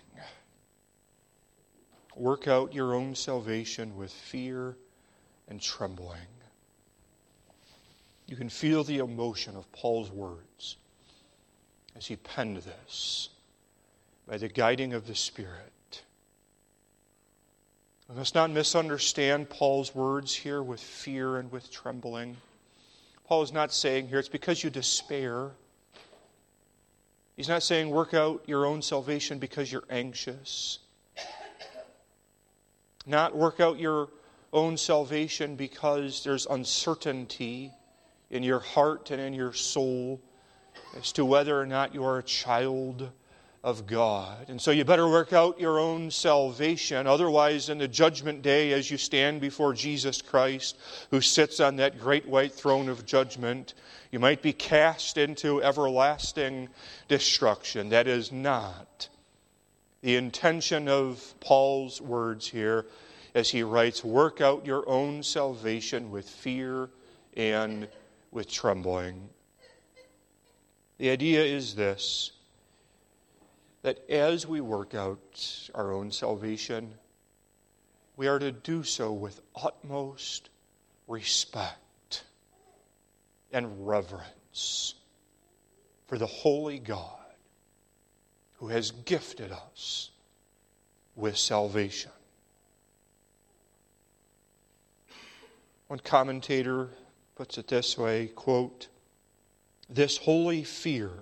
Work 2.17 2.49
out 2.49 2.75
your 2.75 2.95
own 2.95 3.15
salvation 3.15 3.95
with 3.95 4.11
fear 4.11 4.75
and 5.49 5.61
trembling. 5.61 6.17
You 8.27 8.37
can 8.37 8.49
feel 8.49 8.83
the 8.85 8.99
emotion 8.99 9.55
of 9.55 9.71
Paul's 9.71 10.11
words 10.11 10.79
as 11.95 12.07
he 12.07 12.17
penned 12.17 12.57
this 12.57 13.29
by 14.27 14.37
the 14.37 14.49
guiding 14.49 14.93
of 14.93 15.07
the 15.07 15.15
Spirit. 15.15 16.03
We 18.09 18.17
must 18.17 18.35
not 18.35 18.51
misunderstand 18.51 19.51
Paul's 19.51 19.95
words 19.95 20.35
here 20.35 20.63
with 20.63 20.81
fear 20.81 21.39
and 21.39 21.51
with 21.51 21.71
trembling. 21.71 22.37
Paul 23.27 23.43
is 23.43 23.53
not 23.53 23.73
saying 23.73 24.09
here 24.09 24.19
it's 24.19 24.29
because 24.29 24.63
you 24.63 24.71
despair. 24.71 25.51
He's 27.37 27.49
not 27.49 27.63
saying 27.63 27.91
work 27.91 28.15
out 28.15 28.45
your 28.47 28.65
own 28.65 28.81
salvation 28.83 29.39
because 29.39 29.71
you're 29.71 29.85
anxious. 29.91 30.79
Not 33.07 33.37
work 33.37 33.61
out 33.61 33.79
your 33.79 34.09
own 34.53 34.77
salvation 34.77 35.57
because 35.57 36.25
there's 36.25 36.47
uncertainty 36.47 37.73
in 38.31 38.43
your 38.43 38.61
heart 38.61 39.11
and 39.11 39.21
in 39.21 39.33
your 39.33 39.53
soul 39.53 40.21
as 40.97 41.13
to 41.13 41.25
whether 41.25 41.61
or 41.61 41.67
not 41.67 41.95
you 41.95 42.05
are 42.05 42.19
a 42.19 42.23
child 42.23 43.11
of 43.67 43.85
God. 43.85 44.49
And 44.49 44.63
so 44.63 44.71
you 44.71 44.85
better 44.85 45.09
work 45.09 45.33
out 45.33 45.59
your 45.59 45.81
own 45.81 46.13
salvation. 46.13 47.09
Otherwise, 47.09 47.69
in 47.69 47.79
the 47.79 47.89
judgment 47.89 48.41
day, 48.41 48.73
as 48.73 48.93
you 48.93 48.97
stand 48.97 49.41
before 49.41 49.75
Jesus 49.75 50.23
Christ, 50.23 50.79
who 51.11 51.21
sits 51.21 51.59
on 51.59 51.75
that 51.77 51.99
great 51.99 52.29
white 52.29 52.53
throne 52.53 52.89
of 52.89 53.05
judgment, 53.05 53.75
you 54.13 54.21
might 54.21 54.41
be 54.41 54.53
cast 54.53 55.19
into 55.19 55.61
everlasting 55.65 56.69
destruction. 57.09 57.89
That 57.89 58.07
is 58.07 58.31
not 58.31 59.09
the 60.01 60.15
intention 60.15 60.87
of 60.87 61.35
Paul's 61.41 62.01
words 62.01 62.47
here 62.47 62.87
as 63.35 63.51
he 63.51 63.65
writes, 63.65 64.05
Work 64.05 64.41
out 64.41 64.65
your 64.65 64.89
own 64.89 65.25
salvation 65.25 66.13
with 66.13 66.29
fear 66.29 66.89
and 67.37 67.89
with 68.31 68.49
trembling. 68.49 69.29
The 70.99 71.11
idea 71.11 71.43
is 71.43 71.75
this 71.75 72.31
that 73.87 74.11
as 74.11 74.49
we 74.49 74.61
work 74.61 74.97
out 74.97 75.71
our 75.73 75.93
own 75.93 76.11
salvation, 76.11 76.93
we 78.17 78.27
are 78.27 78.41
to 78.41 78.51
do 78.51 78.83
so 78.83 79.13
with 79.13 79.41
utmost 79.55 80.51
respect 81.07 82.25
and 83.53 83.87
reverence 83.87 84.97
for 86.09 86.19
the 86.19 86.27
holy 86.27 86.81
God 86.81 87.21
who 88.55 88.67
has 88.67 88.91
gifted 88.91 89.53
us 89.53 90.11
with 91.15 91.39
salvation. 91.39 92.11
One 95.87 96.01
commentator 96.01 96.91
puts 97.37 97.57
it 97.57 97.69
this 97.69 97.97
way 97.97 98.33
quote, 98.35 98.89
This 99.89 100.17
holy 100.17 100.65
fear 100.65 101.13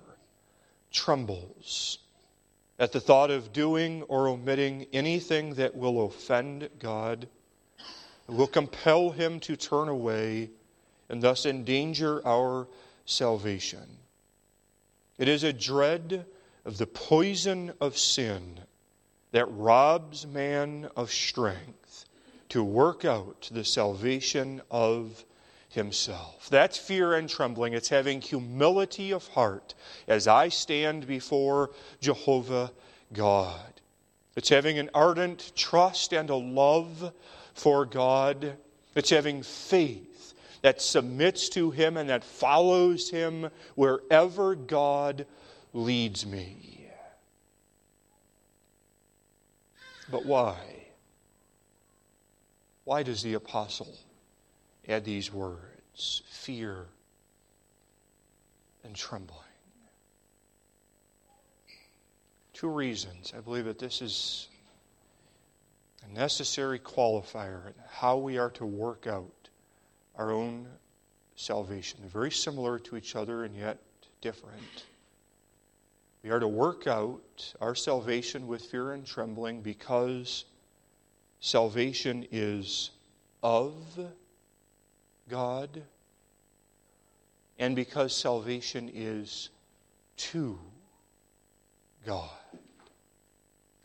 trembles 0.91 1.99
at 2.77 2.91
the 2.91 2.99
thought 2.99 3.31
of 3.31 3.53
doing 3.53 4.03
or 4.03 4.27
omitting 4.27 4.85
anything 4.91 5.53
that 5.55 5.75
will 5.75 6.05
offend 6.05 6.69
God, 6.79 7.27
will 8.27 8.47
compel 8.47 9.11
him 9.11 9.39
to 9.41 9.55
turn 9.55 9.87
away, 9.87 10.49
and 11.09 11.21
thus 11.21 11.45
endanger 11.45 12.25
our 12.27 12.67
salvation. 13.05 13.97
It 15.17 15.27
is 15.27 15.43
a 15.43 15.53
dread 15.53 16.25
of 16.65 16.77
the 16.77 16.87
poison 16.87 17.71
of 17.79 17.97
sin 17.97 18.59
that 19.31 19.45
robs 19.51 20.25
man 20.25 20.89
of 20.95 21.11
strength 21.11 22.05
to 22.49 22.63
work 22.63 23.05
out 23.05 23.49
the 23.51 23.63
salvation 23.63 24.61
of 24.71 25.23
himself. 25.75 26.49
That's 26.49 26.77
fear 26.77 27.13
and 27.13 27.29
trembling. 27.29 27.73
It's 27.73 27.89
having 27.89 28.21
humility 28.21 29.11
of 29.11 29.27
heart 29.27 29.75
as 30.07 30.27
I 30.27 30.49
stand 30.49 31.05
before 31.05 31.71
Jehovah 32.01 32.71
God. 33.13 33.81
It's 34.35 34.49
having 34.49 34.79
an 34.79 34.89
ardent 34.93 35.51
trust 35.55 36.13
and 36.13 36.29
a 36.29 36.35
love 36.35 37.13
for 37.53 37.85
God. 37.85 38.57
It's 38.95 39.11
having 39.11 39.43
faith 39.43 40.33
that 40.61 40.81
submits 40.81 41.47
to 41.49 41.69
Him 41.71 41.95
and 41.95 42.09
that 42.09 42.23
follows 42.23 43.09
Him 43.09 43.49
wherever 43.75 44.55
God 44.55 45.27
leads 45.73 46.25
me. 46.25 46.87
But 50.09 50.25
why? 50.25 50.57
Why 52.83 53.03
does 53.03 53.23
the 53.23 53.33
apostle 53.33 53.95
add 54.87 55.05
these 55.05 55.31
words 55.33 56.21
fear 56.27 56.85
and 58.83 58.95
trembling? 58.95 59.39
Two 62.53 62.69
reasons. 62.69 63.33
I 63.35 63.41
believe 63.41 63.65
that 63.65 63.79
this 63.79 64.01
is 64.01 64.47
a 66.05 66.13
necessary 66.13 66.79
qualifier 66.79 67.67
in 67.67 67.73
how 67.89 68.17
we 68.17 68.37
are 68.37 68.51
to 68.51 68.65
work 68.65 69.07
out 69.07 69.49
our 70.15 70.31
own 70.31 70.67
salvation. 71.35 71.99
They're 72.01 72.09
very 72.09 72.31
similar 72.31 72.79
to 72.79 72.95
each 72.95 73.15
other 73.15 73.43
and 73.43 73.55
yet 73.55 73.77
different. 74.21 74.85
We 76.23 76.29
are 76.31 76.39
to 76.39 76.47
work 76.47 76.87
out 76.87 77.53
our 77.61 77.75
salvation 77.75 78.47
with 78.47 78.63
fear 78.63 78.93
and 78.93 79.05
trembling 79.05 79.61
because 79.61 80.45
salvation 81.39 82.25
is 82.31 82.91
of 83.43 83.75
God 85.29 85.81
and 87.57 87.75
because 87.75 88.15
salvation 88.15 88.91
is 88.93 89.49
to 90.17 90.59
God. 92.05 92.29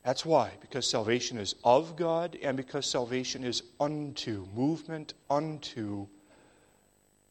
That's 0.05 0.24
why, 0.24 0.53
because 0.61 0.88
salvation 0.88 1.38
is 1.38 1.55
of 1.62 1.94
God 1.96 2.38
and 2.42 2.57
because 2.57 2.87
salvation 2.87 3.44
is 3.44 3.62
unto, 3.79 4.46
movement 4.55 5.14
unto 5.29 6.07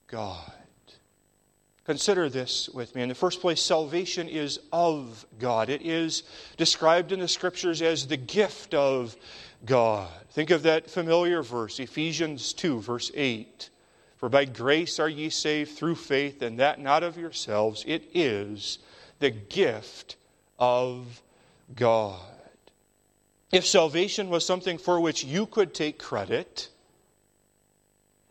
God. 0.07 0.53
Consider 1.83 2.29
this 2.29 2.69
with 2.69 2.93
me. 2.95 3.01
In 3.01 3.09
the 3.09 3.15
first 3.15 3.41
place, 3.41 3.59
salvation 3.59 4.29
is 4.29 4.59
of 4.71 5.25
God. 5.39 5.69
It 5.69 5.81
is 5.81 6.21
described 6.55 7.11
in 7.11 7.19
the 7.19 7.27
scriptures 7.27 7.81
as 7.81 8.05
the 8.05 8.17
gift 8.17 8.75
of 8.75 9.15
God. 9.65 10.11
Think 10.29 10.51
of 10.51 10.61
that 10.63 10.87
familiar 10.87 11.41
verse, 11.41 11.79
Ephesians 11.79 12.53
2, 12.53 12.81
verse 12.81 13.11
8. 13.15 13.71
For 14.19 14.27
by 14.27 14.43
grace 14.43 14.99
are 14.99 15.08
ye 15.08 15.29
saved 15.29 15.77
through 15.77 15.95
faith, 15.95 16.41
and 16.41 16.60
that 16.60 16.79
not 16.79 17.03
of 17.03 17.17
yourselves. 17.17 17.86
It 17.88 18.03
is 18.13 18.79
the 19.19 19.29
gift 19.29 20.17
of 20.60 21.21
God. 21.73 22.19
If 23.53 23.65
salvation 23.65 24.29
was 24.29 24.45
something 24.45 24.77
for 24.77 24.99
which 24.99 25.23
you 25.23 25.45
could 25.45 25.73
take 25.73 25.97
credit, 25.97 26.67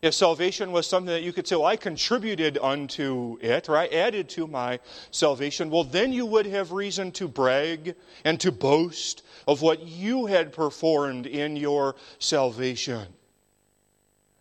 if 0.02 0.12
salvation 0.12 0.72
was 0.72 0.86
something 0.86 1.12
that 1.12 1.22
you 1.22 1.32
could 1.32 1.48
say, 1.48 1.56
well, 1.56 1.64
I 1.64 1.76
contributed 1.76 2.58
unto 2.58 3.38
it, 3.40 3.70
or 3.70 3.76
I 3.78 3.86
added 3.86 4.28
to 4.30 4.46
my 4.46 4.80
salvation, 5.10 5.70
well, 5.70 5.84
then 5.84 6.12
you 6.12 6.26
would 6.26 6.46
have 6.46 6.70
reason 6.70 7.12
to 7.12 7.26
brag 7.26 7.96
and 8.26 8.38
to 8.40 8.52
boast 8.52 9.24
of 9.48 9.62
what 9.62 9.82
you 9.82 10.26
had 10.26 10.52
performed 10.52 11.26
in 11.26 11.56
your 11.56 11.96
salvation. 12.18 13.06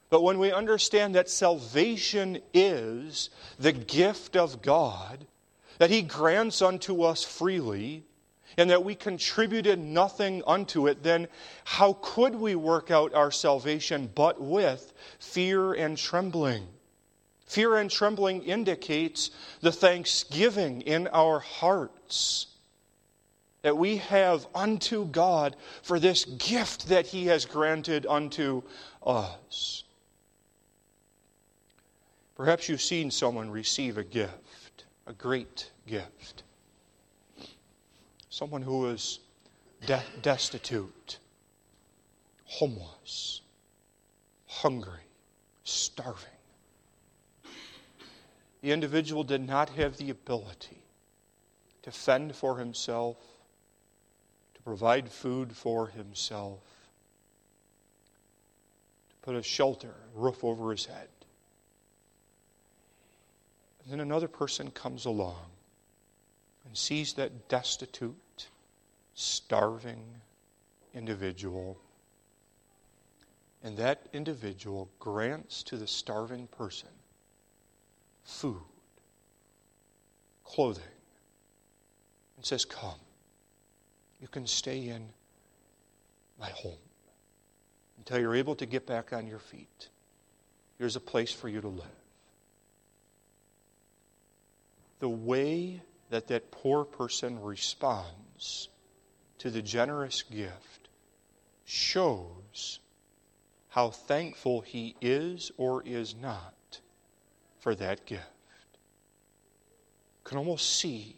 But 0.10 0.24
when 0.24 0.40
we 0.40 0.52
understand 0.52 1.16
that 1.16 1.30
salvation 1.30 2.42
is 2.54 3.30
the 3.60 3.74
gift 3.74 4.36
of 4.38 4.62
God, 4.62 5.26
that 5.80 5.90
He 5.90 6.02
grants 6.02 6.62
unto 6.62 7.04
us 7.04 7.24
freely, 7.24 8.04
and 8.58 8.70
that 8.70 8.84
we 8.84 8.96
contributed 8.96 9.78
nothing 9.80 10.42
unto 10.48 10.88
it, 10.88 11.04
then 11.04 11.28
how 11.66 11.98
could 12.02 12.36
we 12.36 12.56
work 12.56 12.90
out 12.90 13.14
our 13.14 13.32
salvation 13.32 14.10
but 14.16 14.42
with 14.42 14.94
fear 15.20 15.74
and 15.74 15.98
trembling? 15.98 16.66
Fear 17.46 17.78
and 17.78 17.92
trembling 17.92 18.44
indicates 18.44 19.32
the 19.62 19.72
thanksgiving 19.72 20.82
in 20.82 21.08
our 21.10 21.40
hearts 21.40 22.48
that 23.62 23.78
we 23.78 23.98
have 23.98 24.48
unto 24.56 25.06
God 25.06 25.56
for 25.82 26.00
this 26.00 26.26
gift 26.26 26.88
that 26.90 27.08
He 27.08 27.28
has 27.28 27.46
granted 27.46 28.06
unto 28.06 28.64
us. 29.06 29.84
Perhaps 32.38 32.70
you've 32.70 32.82
seen 32.82 33.12
someone 33.12 33.52
receive 33.52 33.98
a 33.98 34.04
gift, 34.04 34.86
a 35.06 35.12
great 35.14 35.72
gift 35.86 36.44
someone 38.38 38.62
who 38.62 38.86
is 38.86 39.20
de- 39.88 40.04
destitute, 40.22 41.18
homeless, 42.46 43.42
hungry, 44.46 45.08
starving. 45.64 46.30
The 48.62 48.72
individual 48.72 49.24
did 49.24 49.42
not 49.42 49.70
have 49.70 49.98
the 49.98 50.12
ability 50.12 50.84
to 51.82 51.90
fend 51.90 52.36
for 52.36 52.60
himself, 52.60 53.18
to 54.54 54.62
provide 54.62 55.10
food 55.10 55.52
for 55.52 55.88
himself, 55.88 56.62
to 59.10 59.16
put 59.24 59.36
a 59.36 59.42
shelter, 59.42 59.96
a 60.16 60.20
roof 60.20 60.44
over 60.44 60.70
his 60.70 60.86
head. 60.86 61.08
Then 63.90 64.02
another 64.02 64.28
person 64.28 64.70
comes 64.72 65.06
along 65.06 65.46
and 66.66 66.76
sees 66.76 67.14
that 67.14 67.48
destitute, 67.48 68.48
starving 69.14 70.04
individual. 70.94 71.78
And 73.64 73.78
that 73.78 74.08
individual 74.12 74.90
grants 75.00 75.64
to 75.64 75.78
the 75.78 75.88
starving 75.88 76.48
person 76.48 76.90
food, 78.24 78.62
clothing, 80.44 80.84
and 82.36 82.46
says, 82.46 82.66
Come, 82.66 83.00
you 84.22 84.28
can 84.28 84.46
stay 84.46 84.90
in 84.90 85.08
my 86.38 86.50
home 86.50 86.74
until 87.98 88.20
you're 88.20 88.36
able 88.36 88.56
to 88.56 88.66
get 88.66 88.86
back 88.86 89.14
on 89.14 89.28
your 89.28 89.40
feet. 89.40 89.88
Here's 90.78 90.98
a 90.98 91.02
place 91.02 91.32
for 91.32 91.48
you 91.48 91.62
to 91.62 91.70
live. 91.70 91.97
The 95.00 95.10
way 95.10 95.82
that 96.10 96.28
that 96.28 96.52
poor 96.52 96.86
person 96.86 97.42
responds 97.42 98.70
to 99.40 99.52
the 99.52 99.62
generous 99.62 100.24
gift 100.24 100.90
shows 101.66 102.80
how 103.70 103.90
thankful 103.90 104.62
he 104.62 104.96
is 105.02 105.52
or 105.58 105.84
is 105.84 106.16
not 106.16 106.80
for 107.60 107.76
that 107.76 108.06
gift. 108.06 108.24
Can 110.24 110.38
almost 110.38 110.78
see 110.78 111.16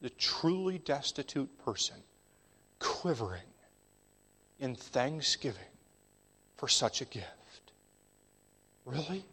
the 0.00 0.10
truly 0.10 0.78
destitute 0.78 1.50
person 1.64 1.96
quivering 2.78 3.40
in 4.58 4.74
thanksgiving 4.74 5.62
for 6.56 6.68
such 6.68 7.00
a 7.00 7.04
gift. 7.04 7.72
Really? 8.84 9.24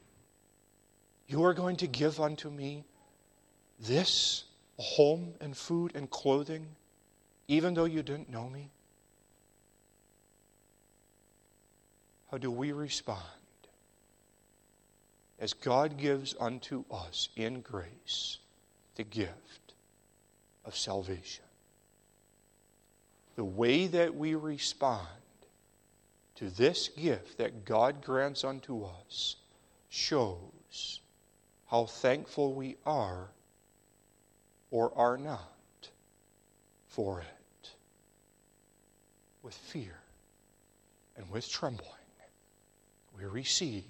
You 1.28 1.44
are 1.44 1.54
going 1.54 1.76
to 1.78 1.88
give 1.88 2.20
unto 2.20 2.50
me 2.50 2.86
this 3.80 4.44
a 4.78 4.82
home 4.82 5.34
and 5.42 5.56
food 5.56 5.92
and 5.96 6.10
clothing 6.10 6.66
even 7.48 7.74
though 7.74 7.86
you 7.86 8.04
didn't 8.04 8.30
know 8.30 8.50
me? 8.50 8.70
how 12.32 12.38
do 12.38 12.52
we 12.52 12.72
respond? 12.72 13.24
As 15.40 15.54
God 15.54 15.98
gives 15.98 16.36
unto 16.40 16.84
us 16.92 17.30
in 17.36 17.62
grace 17.62 18.40
the 18.96 19.04
gift 19.04 19.74
of 20.66 20.76
salvation. 20.76 21.46
The 23.36 23.46
way 23.46 23.88
that 23.88 24.14
we 24.14 24.36
respond 24.36 25.08
to 26.36 26.50
this 26.50 26.90
gift 26.90 27.38
that 27.38 27.66
God 27.66 28.04
grants 28.04 28.44
unto 28.44 28.84
us 28.84 29.38
shows 29.90 31.00
how 31.68 31.86
thankful 31.86 32.54
we 32.54 32.76
are 32.86 33.30
or 34.72 34.92
are 34.96 35.18
not 35.18 35.90
for 36.88 37.22
it. 37.22 37.70
With 39.42 39.54
fear 39.54 39.96
and 41.18 41.30
with 41.30 41.50
trembling, 41.50 41.88
we 43.18 43.26
receive 43.26 43.84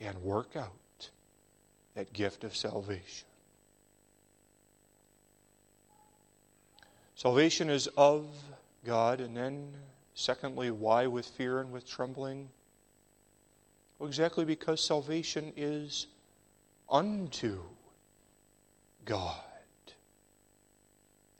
and 0.00 0.16
work 0.22 0.56
out 0.56 1.10
that 1.94 2.12
gift 2.12 2.44
of 2.44 2.56
salvation. 2.56 3.26
Salvation 7.16 7.70
is 7.70 7.86
of 7.96 8.26
God, 8.84 9.20
and 9.20 9.36
then, 9.36 9.72
secondly, 10.14 10.70
why 10.70 11.06
with 11.06 11.26
fear 11.26 11.60
and 11.60 11.72
with 11.72 11.88
trembling? 11.88 12.48
Well, 13.98 14.08
exactly 14.08 14.44
because 14.44 14.82
salvation 14.82 15.52
is 15.56 16.06
unto 16.90 17.60
God. 19.04 19.40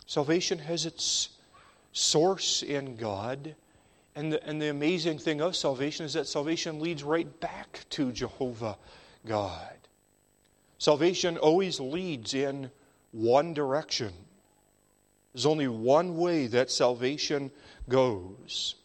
Salvation 0.06 0.58
has 0.58 0.86
its 0.86 1.30
source 1.92 2.62
in 2.62 2.96
God. 2.96 3.54
And 4.16 4.32
the, 4.32 4.46
and 4.46 4.62
the 4.62 4.68
amazing 4.68 5.18
thing 5.18 5.40
of 5.40 5.56
salvation 5.56 6.06
is 6.06 6.12
that 6.12 6.28
salvation 6.28 6.80
leads 6.80 7.02
right 7.02 7.40
back 7.40 7.80
to 7.90 8.12
Jehovah 8.12 8.76
God. 9.26 9.74
Salvation 10.78 11.36
always 11.38 11.80
leads 11.80 12.34
in 12.34 12.70
one 13.12 13.54
direction. 13.54 14.12
There's 15.32 15.46
only 15.46 15.66
one 15.66 16.16
way 16.16 16.46
that 16.48 16.70
salvation 16.70 17.50
goes. 17.88 18.76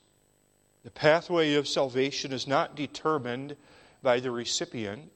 The 0.83 0.91
pathway 0.91 1.55
of 1.55 1.67
salvation 1.67 2.31
is 2.31 2.47
not 2.47 2.75
determined 2.75 3.55
by 4.01 4.19
the 4.19 4.31
recipient, 4.31 5.11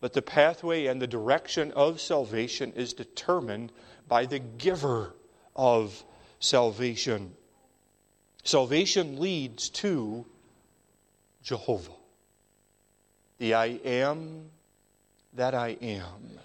but 0.00 0.12
the 0.12 0.22
pathway 0.22 0.86
and 0.86 1.00
the 1.00 1.06
direction 1.06 1.72
of 1.72 2.00
salvation 2.00 2.72
is 2.72 2.92
determined 2.92 3.72
by 4.08 4.26
the 4.26 4.38
giver 4.38 5.14
of 5.54 6.04
salvation. 6.38 7.32
Salvation 8.44 9.18
leads 9.18 9.68
to 9.70 10.24
Jehovah, 11.42 11.92
the 13.38 13.54
I 13.54 13.80
am 13.84 14.50
that 15.34 15.54
I 15.54 15.76
am. 15.80 16.40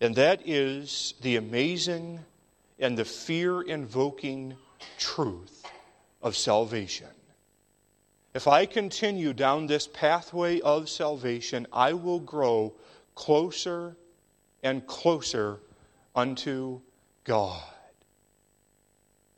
And 0.00 0.16
that 0.16 0.42
is 0.44 1.14
the 1.22 1.36
amazing 1.36 2.20
and 2.78 2.98
the 2.98 3.04
fear 3.04 3.62
invoking 3.62 4.56
truth 4.98 5.64
of 6.22 6.36
salvation. 6.36 7.08
If 8.34 8.48
I 8.48 8.66
continue 8.66 9.32
down 9.32 9.66
this 9.66 9.86
pathway 9.86 10.60
of 10.60 10.88
salvation, 10.88 11.68
I 11.72 11.92
will 11.92 12.18
grow 12.18 12.74
closer 13.14 13.96
and 14.64 14.84
closer 14.88 15.60
unto 16.16 16.80
God. 17.22 17.62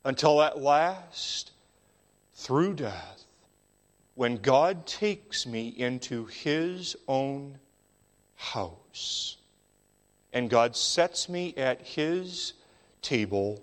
Until 0.03 0.41
at 0.41 0.59
last, 0.59 1.51
through 2.33 2.73
death, 2.73 3.25
when 4.15 4.37
God 4.37 4.87
takes 4.87 5.45
me 5.45 5.67
into 5.67 6.25
His 6.25 6.95
own 7.07 7.59
house 8.35 9.37
and 10.33 10.49
God 10.49 10.75
sets 10.75 11.29
me 11.29 11.53
at 11.55 11.81
His 11.81 12.53
table, 13.03 13.61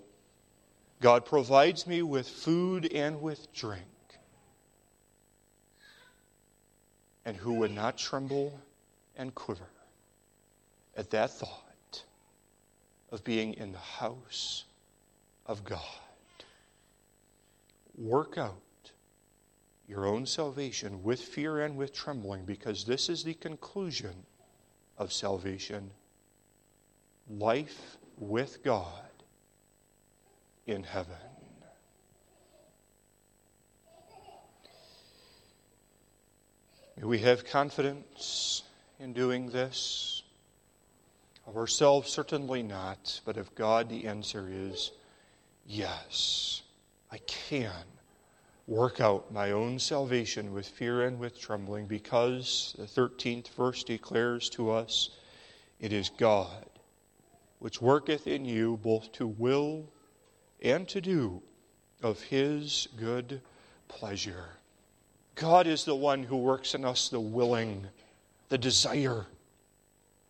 God 1.01 1.25
provides 1.25 1.85
me 1.85 2.03
with 2.03 2.29
food 2.29 2.93
and 2.93 3.21
with 3.21 3.51
drink. 3.53 3.83
And 7.25 7.35
who 7.35 7.53
would 7.55 7.71
not 7.71 7.97
tremble 7.97 8.59
and 9.17 9.33
quiver 9.33 9.67
at 10.95 11.09
that 11.09 11.31
thought 11.31 12.03
of 13.11 13.23
being 13.23 13.53
in 13.55 13.71
the 13.71 13.77
house 13.77 14.65
of 15.45 15.63
God. 15.63 15.81
Work 17.97 18.37
out 18.37 18.55
your 19.87 20.05
own 20.05 20.25
salvation 20.25 21.03
with 21.03 21.21
fear 21.21 21.61
and 21.61 21.77
with 21.77 21.93
trembling, 21.93 22.45
because 22.45 22.83
this 22.83 23.09
is 23.09 23.23
the 23.23 23.35
conclusion 23.35 24.15
of 24.97 25.13
salvation 25.13 25.91
life 27.29 27.97
with 28.17 28.63
God 28.63 29.09
in 30.65 30.83
heaven. 30.83 31.15
May 36.97 37.03
we 37.03 37.19
have 37.19 37.43
confidence 37.43 38.63
in 38.99 39.11
doing 39.11 39.49
this? 39.49 40.23
Of 41.45 41.57
ourselves, 41.57 42.09
certainly 42.11 42.63
not, 42.63 43.19
but 43.25 43.35
of 43.35 43.53
God, 43.53 43.89
the 43.89 44.07
answer 44.07 44.47
is 44.49 44.91
yes. 45.67 46.61
I 47.11 47.17
can 47.17 47.83
work 48.67 49.01
out 49.01 49.31
my 49.31 49.51
own 49.51 49.77
salvation 49.77 50.53
with 50.53 50.67
fear 50.67 51.03
and 51.03 51.19
with 51.19 51.39
trembling 51.39 51.85
because 51.85 52.73
the 52.77 52.85
13th 52.85 53.49
verse 53.49 53.83
declares 53.83 54.49
to 54.51 54.71
us 54.71 55.09
it 55.79 55.93
is 55.93 56.09
God 56.09 56.65
which 57.59 57.81
worketh 57.81 58.27
in 58.27 58.45
you 58.45 58.77
both 58.77 59.11
to 59.13 59.27
will 59.27 59.85
and 60.61 60.87
to 60.87 61.01
do 61.01 61.41
of 62.01 62.21
his 62.21 62.87
good 62.97 63.41
pleasure. 63.87 64.49
God 65.35 65.67
is 65.67 65.83
the 65.83 65.95
one 65.95 66.23
who 66.23 66.37
works 66.37 66.73
in 66.75 66.85
us 66.85 67.09
the 67.09 67.19
willing, 67.19 67.85
the 68.47 68.57
desire 68.57 69.25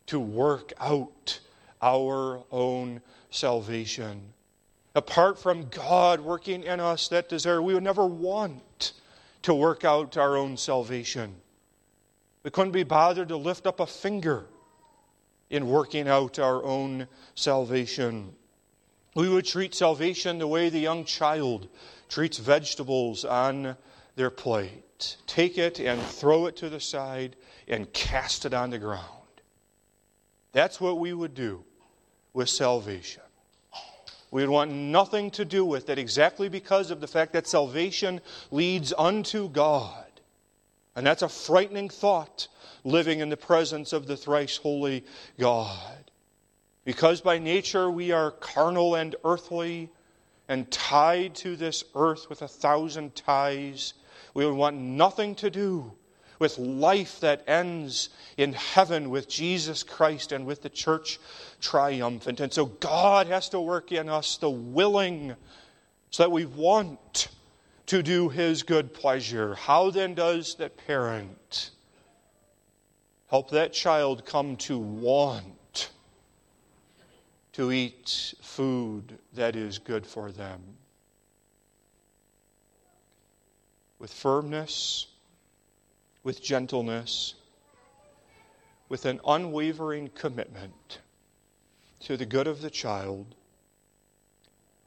to 0.08 0.20
work 0.20 0.74
out 0.80 1.39
our 1.82 2.43
own 2.51 3.01
salvation. 3.30 4.34
Apart 4.95 5.38
from 5.38 5.70
God 5.70 6.22
working 6.22 6.64
in 6.64 6.80
us 6.80 7.08
that 7.10 7.30
desire, 7.30 7.62
we 7.62 7.76
would 7.76 7.84
never 7.84 8.06
want 8.06 8.93
to 9.43 9.53
work 9.53 9.86
out 9.86 10.18
our 10.18 10.36
own 10.38 10.58
salvation. 10.58 11.36
We 12.41 12.49
couldn't 12.49 12.72
be 12.72 12.84
bothered 12.84 13.28
to 13.28 13.38
lift 13.38 13.68
up 13.68 13.80
a 13.80 13.86
finger 13.86 14.45
in 15.51 15.68
working 15.68 16.08
out 16.08 16.39
our 16.39 16.64
own 16.64 17.08
salvation. 17.36 18.34
We 19.16 19.30
would 19.30 19.45
treat 19.45 19.76
salvation 19.76 20.39
the 20.39 20.47
way 20.47 20.70
the 20.70 20.80
young 20.80 21.06
child 21.06 21.68
treats 22.10 22.39
vegetables 22.39 23.24
on 23.24 23.78
their 24.16 24.32
plate 24.32 24.86
take 25.28 25.58
it 25.58 25.80
and 25.80 26.02
throw 26.02 26.46
it 26.46 26.56
to 26.58 26.70
the 26.70 26.80
side 26.80 27.36
and 27.68 27.91
cast 27.93 28.46
it 28.46 28.54
on 28.54 28.70
the 28.70 28.78
ground. 28.78 29.04
That's 30.52 30.80
what 30.80 31.00
we 31.00 31.14
would 31.14 31.34
do 31.34 31.64
with 32.34 32.50
salvation. 32.50 33.22
We 34.32 34.41
would 34.41 34.50
want 34.50 34.72
nothing 34.72 35.32
to 35.32 35.46
do 35.46 35.66
with 35.66 35.89
it 35.89 35.98
exactly 35.98 36.50
because 36.50 36.91
of 36.91 37.00
the 37.00 37.08
fact 37.08 37.34
that 37.34 37.48
salvation 37.48 38.22
leads 38.52 38.93
unto 38.98 39.50
God. 39.50 40.06
And 40.96 41.06
that's 41.06 41.22
a 41.22 41.30
frightening 41.30 41.89
thought 41.89 42.48
living 42.84 43.20
in 43.20 43.30
the 43.30 43.38
presence 43.38 43.93
of 43.93 44.08
the 44.08 44.18
thrice 44.18 44.58
holy 44.58 45.04
God. 45.39 46.12
Because 46.86 47.20
by 47.22 47.39
nature 47.39 47.89
we 47.89 48.12
are 48.12 48.32
carnal 48.32 48.96
and 48.96 49.16
earthly 49.24 49.89
and 50.48 50.70
tied 50.70 51.36
to 51.36 51.56
this 51.56 51.84
earth 51.96 52.30
with 52.30 52.41
a 52.41 52.48
thousand 52.48 53.16
ties 53.16 53.93
we 54.34 54.45
would 54.45 54.55
want 54.55 54.78
nothing 54.78 55.36
to 55.36 55.49
do 55.49 55.91
with 56.39 56.57
life 56.57 57.20
that 57.22 57.43
ends 57.47 58.09
in 58.38 58.53
heaven 58.53 59.09
with 59.09 59.30
Jesus 59.30 59.84
Christ 59.84 60.32
and 60.32 60.45
with 60.45 60.61
the 60.61 60.70
church 60.70 61.20
triumphant. 61.61 62.39
And 62.39 62.51
so 62.51 62.66
God 62.66 63.28
has 63.28 63.49
to 63.49 63.59
work 63.59 63.91
in 63.91 64.09
us 64.09 64.38
the 64.38 64.49
willing 64.49 65.36
so 66.09 66.24
that 66.24 66.32
we 66.32 66.45
want 66.45 67.30
to 67.88 68.01
do 68.01 68.30
His 68.30 68.63
good 68.63 68.93
pleasure. 68.93 69.55
How 69.55 69.91
then 69.91 70.13
does 70.13 70.55
that 70.55 70.78
parent 70.78 71.72
help 73.28 73.51
that 73.51 73.74
child 73.74 74.26
come 74.26 74.55
to 74.57 74.78
want 74.78 75.89
to 77.53 77.72
eat 77.72 78.34
food 78.41 79.18
that 79.34 79.55
is 79.55 79.78
good 79.78 80.05
for 80.05 80.32
them? 80.32 80.61
With 84.06 84.14
firmness, 84.14 85.08
with 86.24 86.39
gentleness, 86.39 87.34
with 88.88 89.03
an 89.03 89.20
unwavering 89.26 90.12
commitment 90.14 90.99
to 91.99 92.16
the 92.16 92.24
good 92.24 92.45
of 92.45 92.62
the 92.62 92.70
child, 92.70 93.34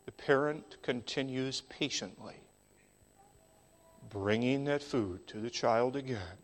the 0.07 0.13
parent 0.13 0.77
continues 0.83 1.63
patiently, 1.63 2.37
bringing 4.09 4.65
that 4.65 4.85
food 4.85 5.27
to 5.27 5.39
the 5.41 5.51
child 5.51 5.97
again 5.97 6.39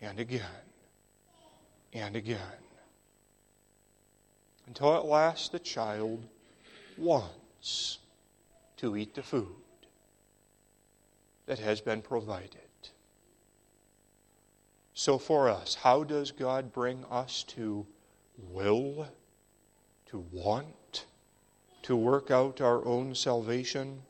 and 0.00 0.18
again 0.18 0.64
and 1.92 2.16
again 2.16 2.62
until 4.66 4.96
at 4.96 5.04
last 5.04 5.52
the 5.52 5.58
child 5.58 6.24
wants 6.96 7.98
to 8.78 8.96
eat 8.96 9.14
the 9.14 9.22
food 9.22 9.61
that 11.46 11.58
has 11.58 11.80
been 11.80 12.02
provided. 12.02 12.60
So, 14.94 15.18
for 15.18 15.48
us, 15.48 15.74
how 15.74 16.04
does 16.04 16.30
God 16.30 16.72
bring 16.72 17.04
us 17.10 17.42
to 17.48 17.86
will, 18.36 19.08
to 20.06 20.24
want, 20.30 21.06
to 21.82 21.96
work 21.96 22.30
out 22.30 22.60
our 22.60 22.84
own 22.84 23.14
salvation? 23.14 24.02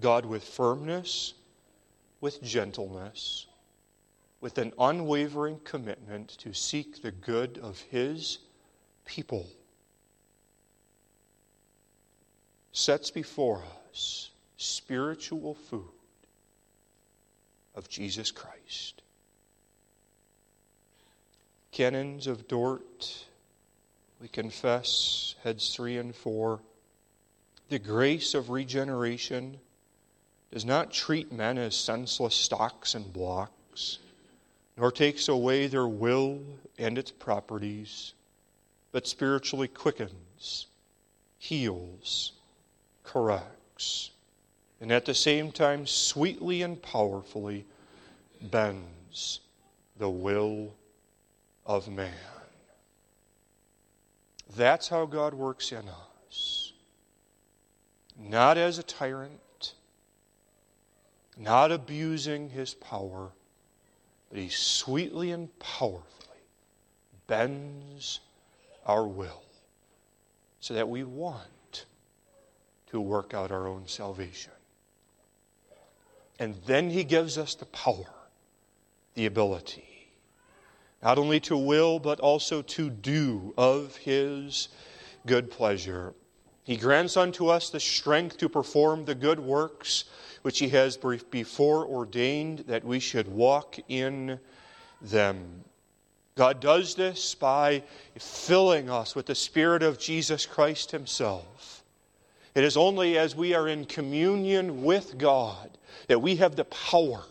God 0.00 0.26
with 0.26 0.44
firmness, 0.44 1.34
with 2.20 2.42
gentleness, 2.42 3.46
with 4.40 4.58
an 4.58 4.72
unwavering 4.78 5.60
commitment 5.64 6.30
to 6.38 6.52
seek 6.52 7.00
the 7.00 7.12
good 7.12 7.58
of 7.62 7.80
His 7.80 8.38
people, 9.06 9.46
sets 12.72 13.10
before 13.10 13.62
us 13.90 14.30
spiritual 14.56 15.54
food 15.54 15.84
of 17.74 17.88
Jesus 17.88 18.30
Christ. 18.30 19.02
Canons 21.72 22.26
of 22.26 22.48
Dort, 22.48 23.26
we 24.20 24.28
confess, 24.28 25.34
heads 25.44 25.74
three 25.74 25.98
and 25.98 26.14
four. 26.14 26.60
The 27.68 27.78
grace 27.78 28.32
of 28.32 28.48
regeneration 28.48 29.58
does 30.50 30.64
not 30.64 30.92
treat 30.92 31.32
men 31.32 31.58
as 31.58 31.76
senseless 31.76 32.34
stocks 32.34 32.94
and 32.94 33.12
blocks, 33.12 33.98
nor 34.78 34.90
takes 34.90 35.28
away 35.28 35.66
their 35.66 35.88
will 35.88 36.40
and 36.78 36.96
its 36.96 37.10
properties, 37.10 38.14
but 38.92 39.06
spiritually 39.06 39.68
quickens, 39.68 40.66
heals, 41.38 42.32
corrects, 43.04 44.12
and 44.80 44.92
at 44.92 45.04
the 45.04 45.14
same 45.14 45.50
time 45.50 45.86
sweetly 45.86 46.62
and 46.62 46.80
powerfully 46.82 47.64
bends 48.42 49.40
the 49.98 50.10
will 50.10 50.74
of 51.64 51.88
man. 51.88 52.12
That's 54.54 54.88
how 54.88 55.06
God 55.06 55.34
works 55.34 55.72
in 55.72 55.84
us. 56.28 56.72
Not 58.18 58.56
as 58.56 58.78
a 58.78 58.82
tyrant, 58.82 59.74
not 61.36 61.72
abusing 61.72 62.50
his 62.50 62.74
power, 62.74 63.30
but 64.30 64.38
he 64.38 64.48
sweetly 64.48 65.30
and 65.30 65.56
powerfully 65.58 66.02
bends 67.26 68.20
our 68.86 69.06
will 69.06 69.42
so 70.60 70.74
that 70.74 70.88
we 70.88 71.04
want 71.04 71.84
to 72.88 73.00
work 73.00 73.34
out 73.34 73.50
our 73.50 73.66
own 73.66 73.86
salvation. 73.86 74.52
And 76.38 76.54
then 76.66 76.90
he 76.90 77.04
gives 77.04 77.38
us 77.38 77.54
the 77.54 77.66
power, 77.66 78.12
the 79.14 79.26
ability, 79.26 80.10
not 81.02 81.18
only 81.18 81.40
to 81.40 81.56
will, 81.56 81.98
but 81.98 82.20
also 82.20 82.62
to 82.62 82.90
do 82.90 83.54
of 83.56 83.96
his 83.96 84.68
good 85.26 85.50
pleasure. 85.50 86.14
He 86.64 86.76
grants 86.76 87.16
unto 87.16 87.46
us 87.46 87.70
the 87.70 87.80
strength 87.80 88.38
to 88.38 88.48
perform 88.48 89.04
the 89.04 89.14
good 89.14 89.40
works 89.40 90.04
which 90.42 90.58
he 90.58 90.68
has 90.70 90.96
before 90.96 91.86
ordained 91.86 92.60
that 92.60 92.84
we 92.84 93.00
should 93.00 93.28
walk 93.28 93.78
in 93.88 94.38
them. 95.00 95.64
God 96.36 96.60
does 96.60 96.94
this 96.94 97.34
by 97.34 97.82
filling 98.18 98.90
us 98.90 99.14
with 99.14 99.26
the 99.26 99.34
Spirit 99.34 99.82
of 99.82 99.98
Jesus 99.98 100.44
Christ 100.44 100.90
Himself. 100.90 101.75
It 102.56 102.64
is 102.64 102.78
only 102.78 103.18
as 103.18 103.36
we 103.36 103.52
are 103.52 103.68
in 103.68 103.84
communion 103.84 104.82
with 104.82 105.18
God 105.18 105.76
that 106.08 106.22
we 106.22 106.36
have 106.36 106.56
the 106.56 106.64
power 106.64 107.22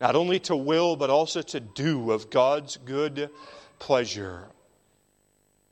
not 0.00 0.16
only 0.16 0.38
to 0.40 0.56
will, 0.56 0.96
but 0.96 1.10
also 1.10 1.42
to 1.42 1.60
do 1.60 2.10
of 2.10 2.30
God's 2.30 2.78
good 2.78 3.30
pleasure. 3.78 4.46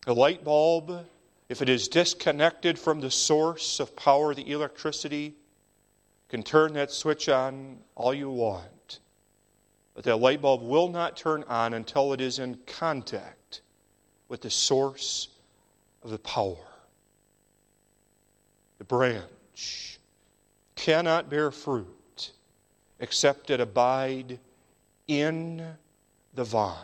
A 0.06 0.12
light 0.12 0.44
bulb, 0.44 1.06
if 1.48 1.62
it 1.62 1.70
is 1.70 1.88
disconnected 1.88 2.78
from 2.78 3.00
the 3.00 3.10
source 3.10 3.80
of 3.80 3.96
power, 3.96 4.34
the 4.34 4.50
electricity, 4.50 5.34
can 6.28 6.42
turn 6.42 6.74
that 6.74 6.90
switch 6.90 7.30
on 7.30 7.78
all 7.94 8.12
you 8.12 8.30
want. 8.30 9.00
But 9.94 10.04
that 10.04 10.16
light 10.16 10.42
bulb 10.42 10.62
will 10.62 10.88
not 10.88 11.16
turn 11.16 11.42
on 11.44 11.72
until 11.72 12.12
it 12.12 12.20
is 12.20 12.38
in 12.38 12.58
contact 12.66 13.62
with 14.28 14.42
the 14.42 14.50
source 14.50 15.28
of 16.02 16.10
the 16.10 16.18
power. 16.18 16.73
The 18.84 18.88
branch 18.88 19.98
cannot 20.76 21.30
bear 21.30 21.50
fruit 21.50 22.32
except 23.00 23.48
it 23.48 23.58
abide 23.58 24.38
in 25.08 25.66
the 26.34 26.44
vine. 26.44 26.76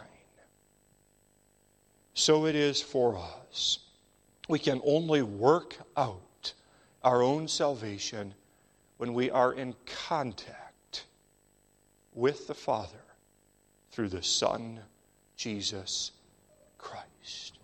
So 2.14 2.46
it 2.46 2.55
is 2.55 2.80
for 2.80 3.18
us. 3.18 3.80
We 4.48 4.59
can 4.59 4.80
only 4.82 5.20
work 5.20 5.76
out 5.94 6.55
our 7.05 7.22
own 7.22 7.46
salvation 7.46 8.32
when 8.96 9.12
we 9.12 9.30
are 9.30 9.53
in 9.53 9.74
contact 9.84 11.05
with 12.14 12.46
the 12.46 12.55
Father 12.55 13.05
through 13.92 14.09
the 14.09 14.22
Son, 14.22 14.80
Jesus 15.36 16.12
Christ. 16.78 17.59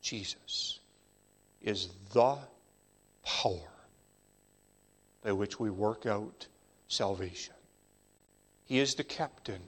Jesus 0.00 0.77
is 1.68 1.88
the 2.12 2.38
power 3.24 3.72
by 5.22 5.32
which 5.32 5.60
we 5.60 5.70
work 5.70 6.06
out 6.06 6.46
salvation. 6.88 7.54
He 8.64 8.78
is 8.78 8.94
the 8.94 9.04
captain 9.04 9.62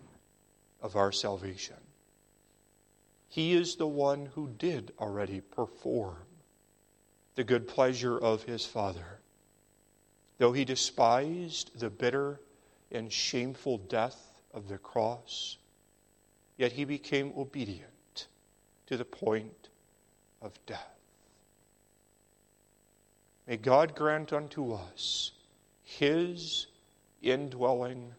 of 0.83 0.97
our 0.97 1.13
salvation. 1.13 1.77
He 3.29 3.53
is 3.53 3.77
the 3.77 3.87
one 3.87 4.27
who 4.35 4.51
did 4.59 4.93
already 4.99 5.41
perform 5.41 6.27
the 7.35 7.45
good 7.45 7.69
pleasure 7.69 8.19
of 8.19 8.43
his 8.45 8.67
Father 8.67 9.21
Though 10.41 10.53
he 10.53 10.65
despised 10.65 11.79
the 11.79 11.91
bitter 11.91 12.41
and 12.91 13.13
shameful 13.13 13.77
death 13.77 14.41
of 14.55 14.69
the 14.69 14.79
cross, 14.79 15.59
yet 16.57 16.73
he 16.73 16.87
became 16.87 17.35
obedient 17.37 18.27
to 18.87 18.97
the 18.97 19.05
point 19.05 19.69
of 20.41 20.59
death. 20.65 21.00
May 23.51 23.57
God 23.57 23.97
grant 23.97 24.33
unto 24.33 24.73
us 24.73 25.33
his 25.83 26.69
indwelling 27.21 28.13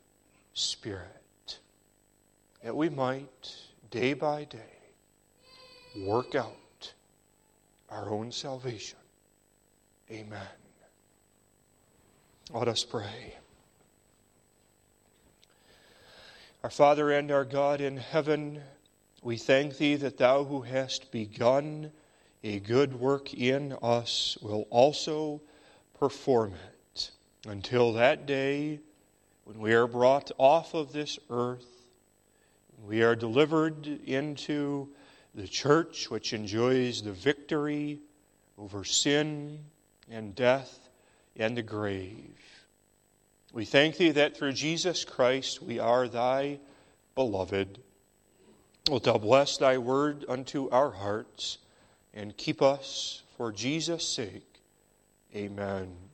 spirit, 0.53 1.59
that 2.61 2.75
we 2.75 2.89
might, 2.89 3.55
day 3.89 4.11
by 4.11 4.43
day, 4.43 4.59
work 6.05 6.35
out 6.35 6.91
our 7.89 8.09
own 8.09 8.33
salvation. 8.33 8.99
Amen. 10.11 10.41
Let 12.51 12.67
us 12.67 12.83
pray. 12.83 13.35
Our 16.61 16.69
Father 16.69 17.09
and 17.09 17.31
our 17.31 17.45
God 17.45 17.79
in 17.79 17.95
heaven, 17.95 18.61
we 19.23 19.37
thank 19.37 19.77
Thee 19.77 19.95
that 19.95 20.17
Thou 20.17 20.43
who 20.43 20.63
hast 20.63 21.09
begun 21.09 21.93
a 22.43 22.59
good 22.59 22.99
work 22.99 23.33
in 23.33 23.75
us 23.81 24.37
will 24.41 24.67
also 24.69 25.41
perform 25.99 26.53
it 26.93 27.11
until 27.47 27.93
that 27.93 28.25
day 28.25 28.79
when 29.43 29.59
we 29.59 29.73
are 29.73 29.87
brought 29.87 30.31
off 30.37 30.73
of 30.73 30.93
this 30.93 31.19
earth, 31.29 31.65
we 32.85 33.03
are 33.03 33.15
delivered 33.15 33.85
into 34.05 34.87
the 35.35 35.47
church 35.47 36.09
which 36.09 36.33
enjoys 36.33 37.01
the 37.01 37.11
victory 37.11 37.99
over 38.57 38.83
sin 38.83 39.59
and 40.09 40.35
death 40.35 40.89
and 41.35 41.57
the 41.57 41.61
grave. 41.61 42.37
We 43.53 43.65
thank 43.65 43.97
thee 43.97 44.11
that 44.11 44.37
through 44.37 44.53
Jesus 44.53 45.03
Christ 45.03 45.61
we 45.61 45.79
are 45.79 46.07
thy 46.07 46.59
beloved. 47.15 47.79
Wilt 48.89 49.03
thou 49.03 49.17
bless 49.17 49.57
thy 49.57 49.77
word 49.77 50.25
unto 50.29 50.69
our 50.69 50.91
hearts 50.91 51.57
and 52.13 52.35
keep 52.35 52.61
us 52.61 53.23
for 53.37 53.51
Jesus' 53.51 54.07
sake? 54.07 54.59
Amen. 55.35 56.10